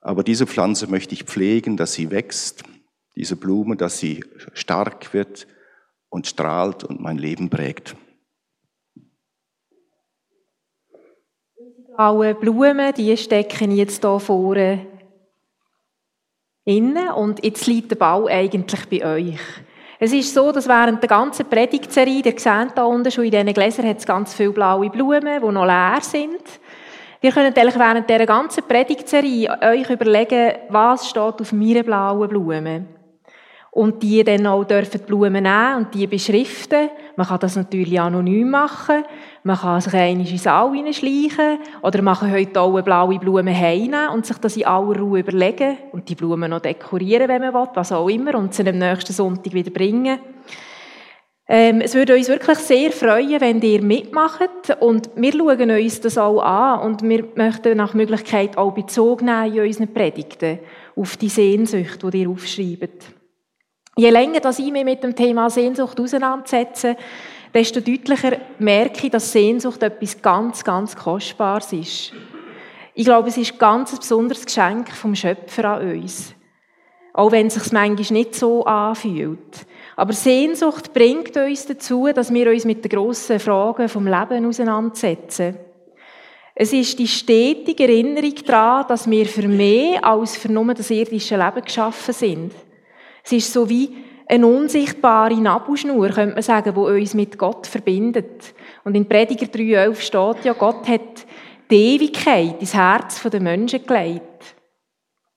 Aber 0.00 0.24
diese 0.24 0.46
Pflanze 0.46 0.86
möchte 0.86 1.12
ich 1.12 1.24
pflegen, 1.24 1.76
dass 1.76 1.92
sie 1.92 2.10
wächst 2.10 2.64
diese 3.14 3.36
Blume, 3.36 3.76
dass 3.76 3.98
sie 3.98 4.24
stark 4.54 5.12
wird 5.12 5.46
und 6.08 6.26
strahlt 6.26 6.82
und 6.82 7.02
mein 7.02 7.18
Leben 7.18 7.50
prägt. 7.50 7.94
Blaue 11.98 12.32
Blumen, 12.32 12.94
die 12.94 13.16
stecken 13.16 13.72
jetzt 13.72 14.04
hier 14.04 14.20
vorne 14.20 14.86
innen 16.64 17.08
und 17.08 17.44
jetzt 17.44 17.66
liegt 17.66 17.90
der 17.90 17.96
Bau 17.96 18.28
eigentlich 18.28 18.86
bei 18.86 19.04
euch. 19.04 19.40
Es 19.98 20.12
ist 20.12 20.32
so, 20.32 20.52
dass 20.52 20.68
während 20.68 21.02
der 21.02 21.08
ganzen 21.08 21.46
Predigtserie, 21.46 22.22
ihr 22.24 22.38
seht 22.38 22.74
hier 22.74 22.86
unten 22.86 23.10
schon 23.10 23.24
in 23.24 23.32
diesen 23.32 23.52
Gläsern, 23.52 23.88
hat 23.88 23.98
es 23.98 24.06
ganz 24.06 24.32
viele 24.32 24.52
blaue 24.52 24.90
Blumen, 24.90 25.42
die 25.42 25.52
noch 25.52 25.66
leer 25.66 25.98
sind. 26.00 26.40
Ihr 27.20 27.32
könnt 27.32 27.58
eigentlich 27.58 27.76
während 27.76 28.08
dieser 28.08 28.26
ganzen 28.26 28.62
Predigtserie 28.62 29.58
euch 29.60 29.90
überlegen, 29.90 30.52
was 30.68 31.08
steht 31.08 31.40
auf 31.40 31.52
meiner 31.52 31.82
blauen 31.82 32.28
Blume 32.28 32.86
und 33.72 34.02
die 34.02 34.22
dann 34.22 34.46
auch 34.46 34.62
dürfen 34.62 35.00
die 35.00 35.04
Blumen 35.06 35.42
nehmen 35.42 35.76
und 35.76 35.94
die 35.94 36.06
beschriften, 36.06 36.90
Man 37.18 37.26
kann 37.26 37.40
das 37.40 37.56
natürlich 37.56 37.98
anonym 37.98 38.48
machen. 38.48 39.02
Man 39.42 39.56
kann 39.56 39.80
sich 39.80 39.92
einmal 39.92 40.20
in 40.20 40.24
den 40.24 40.38
Saal 40.38 40.72
hineinschleichen. 40.72 41.58
Oder 41.82 42.00
man 42.00 42.14
kann 42.14 42.30
heute 42.30 42.60
auch 42.60 42.80
blaue 42.80 43.18
Blume 43.18 43.52
heimnehmen 43.52 44.10
und 44.10 44.24
sich 44.24 44.38
das 44.38 44.56
in 44.56 44.66
aller 44.66 45.00
Ruhe 45.00 45.18
überlegen. 45.18 45.78
Und 45.90 46.08
die 46.08 46.14
Blumen 46.14 46.48
noch 46.48 46.60
dekorieren, 46.60 47.26
wenn 47.26 47.40
man 47.40 47.54
will, 47.54 47.68
was 47.74 47.90
auch 47.90 48.08
immer. 48.08 48.36
Und 48.36 48.54
sie 48.54 48.68
am 48.68 48.78
nächsten 48.78 49.12
Sonntag 49.12 49.52
wieder 49.52 49.72
bringen. 49.72 50.20
Ähm, 51.48 51.80
es 51.80 51.96
würde 51.96 52.14
uns 52.14 52.28
wirklich 52.28 52.58
sehr 52.58 52.92
freuen, 52.92 53.40
wenn 53.40 53.60
ihr 53.62 53.82
mitmacht. 53.82 54.76
Und 54.78 55.10
wir 55.16 55.32
schauen 55.32 55.70
uns 55.72 56.00
das 56.00 56.18
auch 56.18 56.40
an. 56.40 56.86
Und 56.86 57.02
wir 57.02 57.24
möchten 57.34 57.78
nach 57.78 57.94
Möglichkeit 57.94 58.56
auch 58.56 58.74
Bezug 58.74 59.22
nehmen 59.22 59.54
in 59.54 59.66
unseren 59.66 59.92
Predigten 59.92 60.60
auf 60.94 61.16
die 61.16 61.30
Sehnsucht, 61.30 61.98
die 62.00 62.22
ihr 62.22 62.30
aufschreibt. 62.30 63.17
Je 63.98 64.10
länger 64.10 64.38
dass 64.38 64.60
ich 64.60 64.70
mich 64.70 64.84
mit 64.84 65.02
dem 65.02 65.16
Thema 65.16 65.50
Sehnsucht 65.50 65.98
auseinandersetze, 65.98 66.96
desto 67.52 67.80
deutlicher 67.80 68.36
merke 68.60 69.06
ich, 69.06 69.10
dass 69.10 69.32
Sehnsucht 69.32 69.82
etwas 69.82 70.22
ganz, 70.22 70.62
ganz 70.62 70.94
Kostbares 70.94 71.72
ist. 71.72 72.12
Ich 72.94 73.04
glaube, 73.04 73.28
es 73.28 73.36
ist 73.36 73.54
ein 73.54 73.58
ganz 73.58 73.98
besonderes 73.98 74.46
Geschenk 74.46 74.90
vom 74.92 75.16
Schöpfer 75.16 75.64
an 75.64 75.96
uns. 75.96 76.32
Auch 77.12 77.32
wenn 77.32 77.48
es 77.48 77.54
sich 77.54 77.72
manchmal 77.72 78.12
nicht 78.12 78.36
so 78.36 78.64
anfühlt. 78.64 79.66
Aber 79.96 80.12
Sehnsucht 80.12 80.92
bringt 80.94 81.36
uns 81.36 81.66
dazu, 81.66 82.06
dass 82.14 82.32
wir 82.32 82.52
uns 82.52 82.64
mit 82.66 82.84
den 82.84 82.90
grossen 82.90 83.40
Fragen 83.40 83.88
vom 83.88 84.06
Leben 84.06 84.46
auseinandersetzen. 84.46 85.56
Es 86.54 86.72
ist 86.72 86.96
die 87.00 87.08
stetige 87.08 87.82
Erinnerung 87.82 88.34
daran, 88.46 88.86
dass 88.86 89.10
wir 89.10 89.26
für 89.26 89.48
mehr 89.48 90.04
als 90.04 90.36
für 90.36 90.52
nur 90.52 90.72
das 90.72 90.88
irdische 90.88 91.36
Leben 91.36 91.64
geschaffen 91.64 92.14
sind. 92.14 92.52
Es 93.28 93.32
ist 93.32 93.52
so 93.52 93.68
wie 93.68 93.94
eine 94.26 94.46
unsichtbare 94.46 95.38
Nabelschnur, 95.38 96.08
könnte 96.08 96.32
man 96.32 96.42
sagen, 96.42 96.72
die 96.72 96.80
uns 96.80 97.12
mit 97.12 97.36
Gott 97.36 97.66
verbindet. 97.66 98.54
Und 98.84 98.94
in 98.94 99.06
Prediger 99.06 99.44
3,11 99.44 100.00
steht 100.00 100.44
ja, 100.46 100.54
Gott 100.54 100.88
hat 100.88 101.26
die 101.70 101.96
Ewigkeit 101.96 102.58
ins 102.58 102.72
Herz 102.72 103.22
der 103.22 103.40
Menschen 103.40 103.86
gelegt. 103.86 104.56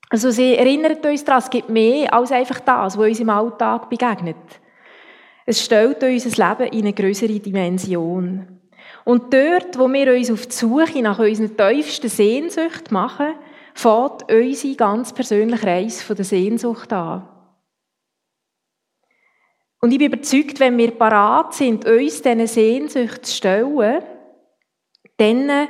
Also 0.10 0.32
sie 0.32 0.56
erinnert 0.56 1.06
uns 1.06 1.26
daran, 1.26 1.42
es 1.42 1.50
gibt 1.50 1.68
mehr 1.68 2.14
als 2.14 2.32
einfach 2.32 2.62
das, 2.62 2.98
was 2.98 3.08
uns 3.10 3.20
im 3.20 3.30
Alltag 3.30 3.90
begegnet. 3.90 4.38
Es 5.46 5.62
stellt 5.62 6.02
unser 6.02 6.50
Leben 6.50 6.72
in 6.72 6.86
eine 6.86 6.94
größere 6.94 7.42
Dimension. 7.42 8.62
Und 9.04 9.34
dort, 9.34 9.78
wo 9.78 9.92
wir 9.92 10.14
uns 10.14 10.32
auf 10.32 10.46
die 10.46 10.56
Suche 10.56 11.02
nach 11.02 11.20
unseren 11.20 11.58
tiefsten 11.58 12.08
Sehnsucht 12.08 12.90
machen, 12.90 13.34
fährt 13.74 14.32
unsere 14.32 14.76
ganz 14.76 15.12
persönliche 15.12 15.68
Reise 15.68 16.06
von 16.06 16.16
der 16.16 16.24
Sehnsucht 16.24 16.94
an. 16.94 17.28
Und 19.82 19.92
ich 19.92 19.98
bin 19.98 20.14
überzeugt, 20.14 20.60
wenn 20.60 20.78
wir 20.78 20.92
parat 20.92 21.56
sind, 21.56 21.86
uns 21.86 22.22
diesen 22.22 22.46
Sehnsucht 22.46 23.26
zu 23.26 23.36
stellen, 23.36 24.04
dann 25.18 25.68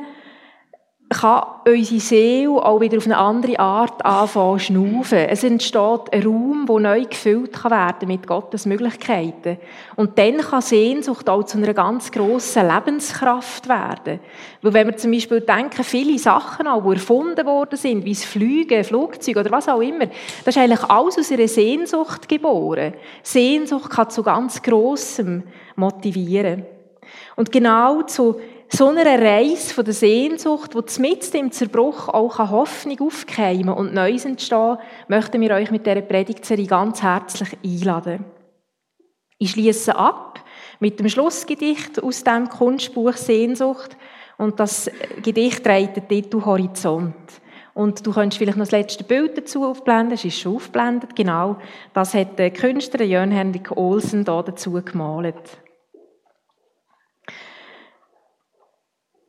kann 1.18 1.43
unsere 1.68 1.99
Seele 1.99 2.51
auch 2.51 2.80
wieder 2.80 2.97
auf 2.97 3.05
eine 3.05 3.18
andere 3.18 3.59
Art 3.59 4.05
anfangen 4.05 4.59
zu 4.59 4.66
schnaufen. 4.66 5.18
Es 5.18 5.43
entsteht 5.43 6.14
ein 6.14 6.24
Raum, 6.24 6.66
der 6.66 6.80
neu 6.80 7.03
gefüllt 7.03 7.51
kann 7.51 7.72
werden 7.72 8.07
mit 8.07 8.26
Gottes 8.26 8.66
Möglichkeiten. 8.66 9.57
Und 9.97 10.18
dann 10.18 10.38
kann 10.38 10.62
Sehnsucht 10.62 11.30
auch 11.30 11.43
zu 11.43 11.57
einer 11.57 11.74
ganz 11.74 12.12
grossen 12.12 12.66
Lebenskraft 12.66 13.68
werden. 13.68 14.22
Weil 14.62 14.74
wenn 14.74 14.88
wir 14.88 14.95
zum 14.95 15.12
Beispiel 15.12 15.41
denken, 15.41 15.84
viele 15.84 16.18
Sachen 16.18 16.68
auch, 16.68 16.84
die 16.84 16.93
erfunden 16.93 17.45
worden 17.45 17.78
sind, 17.78 18.05
wie 18.05 18.14
das 18.14 18.24
Fliegen, 18.24 18.84
Flugzeug 18.84 19.36
oder 19.36 19.51
was 19.51 19.68
auch 19.68 19.82
immer, 19.82 20.05
das 20.45 20.55
ist 20.55 20.57
eigentlich 20.57 20.84
alles 20.84 21.18
aus 21.18 21.32
einer 21.32 21.47
Sehnsucht 21.47 22.30
geboren. 22.30 22.93
Sehnsucht 23.22 23.89
kann 23.89 24.09
zu 24.09 24.24
ganz 24.24 24.62
Grossem 24.62 25.43
motivieren. 25.76 26.66
Und 27.36 27.51
genau 27.51 28.03
zu 28.03 28.39
so 28.74 28.88
einer 28.88 29.22
Reise 29.22 29.74
von 29.74 29.84
der 29.84 29.93
Sehnsucht, 29.93 30.72
die 30.74 31.01
mitten 31.01 31.38
im 31.38 31.51
Zerbruch 31.51 32.07
auch 32.07 32.39
Hoffnung 32.39 32.99
aufkeimen 33.01 33.74
und 33.74 33.93
Neues 33.93 34.26
entstehen, 34.26 34.78
möchten 35.07 35.41
wir 35.41 35.51
euch 35.51 35.72
mit 35.72 35.86
dieser 35.86 36.01
Predigtserie 36.01 36.67
ganz 36.67 37.03
herzlich 37.03 37.57
einladen. 37.63 38.24
Ich 39.38 39.51
schließe 39.51 39.95
ab 39.95 40.39
mit 40.80 40.99
dem 40.99 41.09
Schlussgedicht 41.09 42.01
aus 42.01 42.24
dem 42.24 42.47
Kunstbuch 42.47 43.13
Sehnsucht 43.13 43.97
und 44.38 44.59
das 44.59 44.89
Gedicht 45.22 45.63
trägt 45.63 45.97
den 45.97 46.07
Titel 46.07 46.45
Horizont. 46.45 47.15
Und 47.74 48.05
du 48.05 48.11
kannst 48.11 48.38
vielleicht 48.38 48.57
noch 48.57 48.65
das 48.65 48.72
letzte 48.72 49.03
Bild 49.03 49.38
dazu 49.38 49.65
aufblenden, 49.65 50.13
es 50.13 50.26
ist 50.26 50.39
schon 50.39 50.55
aufgeblendet, 50.55 51.15
genau. 51.15 51.57
Das 51.93 52.13
hat 52.13 52.38
der 52.38 52.51
Künstler 52.51 53.03
Jörn 53.03 53.32
Henrik 53.32 53.76
Olsen 53.76 54.26
da 54.26 54.41
dazu 54.41 54.74
gemalt. 54.74 55.61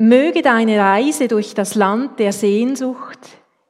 Möge 0.05 0.43
deine 0.43 0.81
Reise 0.81 1.29
durch 1.29 1.55
das 1.55 1.77
Land 1.77 2.19
der 2.19 2.33
Sehnsucht 2.33 3.21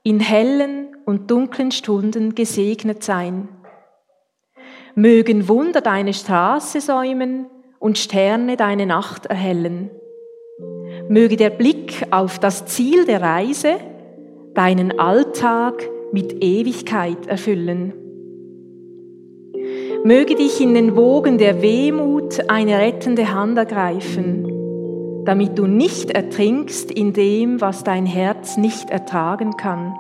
in 0.03 0.19
hellen 0.19 0.97
und 1.05 1.31
dunklen 1.31 1.73
Stunden 1.73 2.35
gesegnet 2.35 3.03
sein. 3.03 3.49
Mögen 4.95 5.47
Wunder 5.47 5.83
deine 5.83 6.15
Straße 6.15 6.81
säumen 6.81 7.49
und 7.79 7.99
Sterne 7.99 8.57
deine 8.57 8.87
Nacht 8.87 9.27
erhellen. 9.27 9.91
Möge 11.07 11.37
der 11.37 11.51
Blick 11.51 12.07
auf 12.11 12.39
das 12.39 12.65
Ziel 12.65 13.05
der 13.05 13.21
Reise 13.21 13.77
deinen 14.55 14.99
Alltag 14.99 15.87
mit 16.13 16.43
Ewigkeit 16.43 17.27
erfüllen. 17.27 17.93
Möge 20.03 20.35
dich 20.35 20.63
in 20.63 20.73
den 20.73 20.97
Wogen 20.97 21.37
der 21.37 21.61
Wehmut 21.61 22.49
eine 22.49 22.79
rettende 22.79 23.35
Hand 23.35 23.59
ergreifen 23.59 24.52
damit 25.25 25.59
du 25.59 25.67
nicht 25.67 26.11
ertrinkst 26.11 26.91
in 26.91 27.13
dem, 27.13 27.61
was 27.61 27.85
dein 27.85 28.07
Herz 28.07 28.57
nicht 28.57 28.91
ertragen 28.91 29.57
kann. 29.57 29.95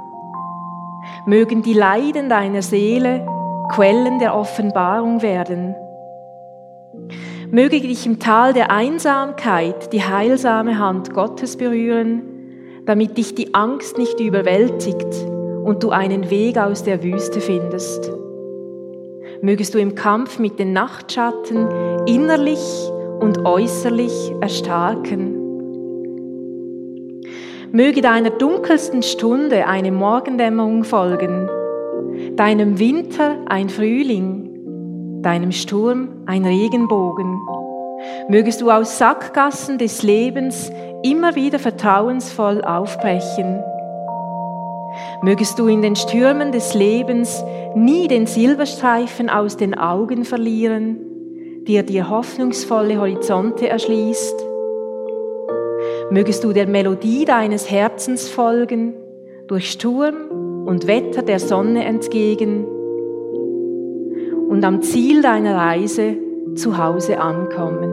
Mögen 1.26 1.62
die 1.62 1.74
Leiden 1.74 2.28
deiner 2.28 2.62
Seele 2.62 3.26
Quellen 3.70 4.18
der 4.18 4.34
Offenbarung 4.34 5.22
werden. 5.22 5.74
Möge 7.50 7.80
dich 7.80 8.06
im 8.06 8.18
Tal 8.18 8.52
der 8.52 8.70
Einsamkeit 8.70 9.92
die 9.92 10.02
heilsame 10.02 10.78
Hand 10.78 11.14
Gottes 11.14 11.56
berühren, 11.56 12.22
damit 12.86 13.16
dich 13.18 13.34
die 13.34 13.54
Angst 13.54 13.98
nicht 13.98 14.20
überwältigt 14.20 15.26
und 15.64 15.82
du 15.82 15.90
einen 15.90 16.30
Weg 16.30 16.58
aus 16.58 16.82
der 16.82 17.02
Wüste 17.02 17.40
findest. 17.40 18.10
Mögest 19.42 19.74
du 19.74 19.78
im 19.78 19.94
Kampf 19.94 20.38
mit 20.38 20.58
den 20.58 20.72
Nachtschatten 20.72 21.68
innerlich 22.06 22.91
und 23.22 23.46
äußerlich 23.46 24.34
erstarken. 24.40 25.38
Möge 27.70 28.02
deiner 28.02 28.30
dunkelsten 28.30 29.02
Stunde 29.02 29.66
eine 29.66 29.92
Morgendämmerung 29.92 30.82
folgen, 30.82 31.48
deinem 32.36 32.80
Winter 32.80 33.36
ein 33.48 33.68
Frühling, 33.68 35.22
deinem 35.22 35.52
Sturm 35.52 36.08
ein 36.26 36.44
Regenbogen. 36.44 37.40
Mögest 38.28 38.60
du 38.60 38.70
aus 38.70 38.98
Sackgassen 38.98 39.78
des 39.78 40.02
Lebens 40.02 40.72
immer 41.04 41.36
wieder 41.36 41.60
vertrauensvoll 41.60 42.60
aufbrechen. 42.62 43.62
Mögest 45.22 45.60
du 45.60 45.68
in 45.68 45.80
den 45.80 45.94
Stürmen 45.94 46.50
des 46.50 46.74
Lebens 46.74 47.44
nie 47.76 48.08
den 48.08 48.26
Silberstreifen 48.26 49.30
aus 49.30 49.56
den 49.56 49.78
Augen 49.78 50.24
verlieren, 50.24 51.11
dir 51.66 51.82
dir 51.82 52.10
hoffnungsvolle 52.10 52.98
Horizonte 52.98 53.68
erschließt. 53.68 54.44
Mögest 56.10 56.44
du 56.44 56.52
der 56.52 56.66
Melodie 56.66 57.24
deines 57.24 57.70
Herzens 57.70 58.28
folgen, 58.28 58.94
durch 59.46 59.70
Sturm 59.70 60.66
und 60.66 60.86
Wetter 60.86 61.22
der 61.22 61.38
Sonne 61.38 61.84
entgegen 61.84 62.66
und 64.48 64.64
am 64.64 64.82
Ziel 64.82 65.22
deiner 65.22 65.56
Reise 65.56 66.16
zu 66.54 66.78
Hause 66.78 67.20
ankommen. 67.20 67.91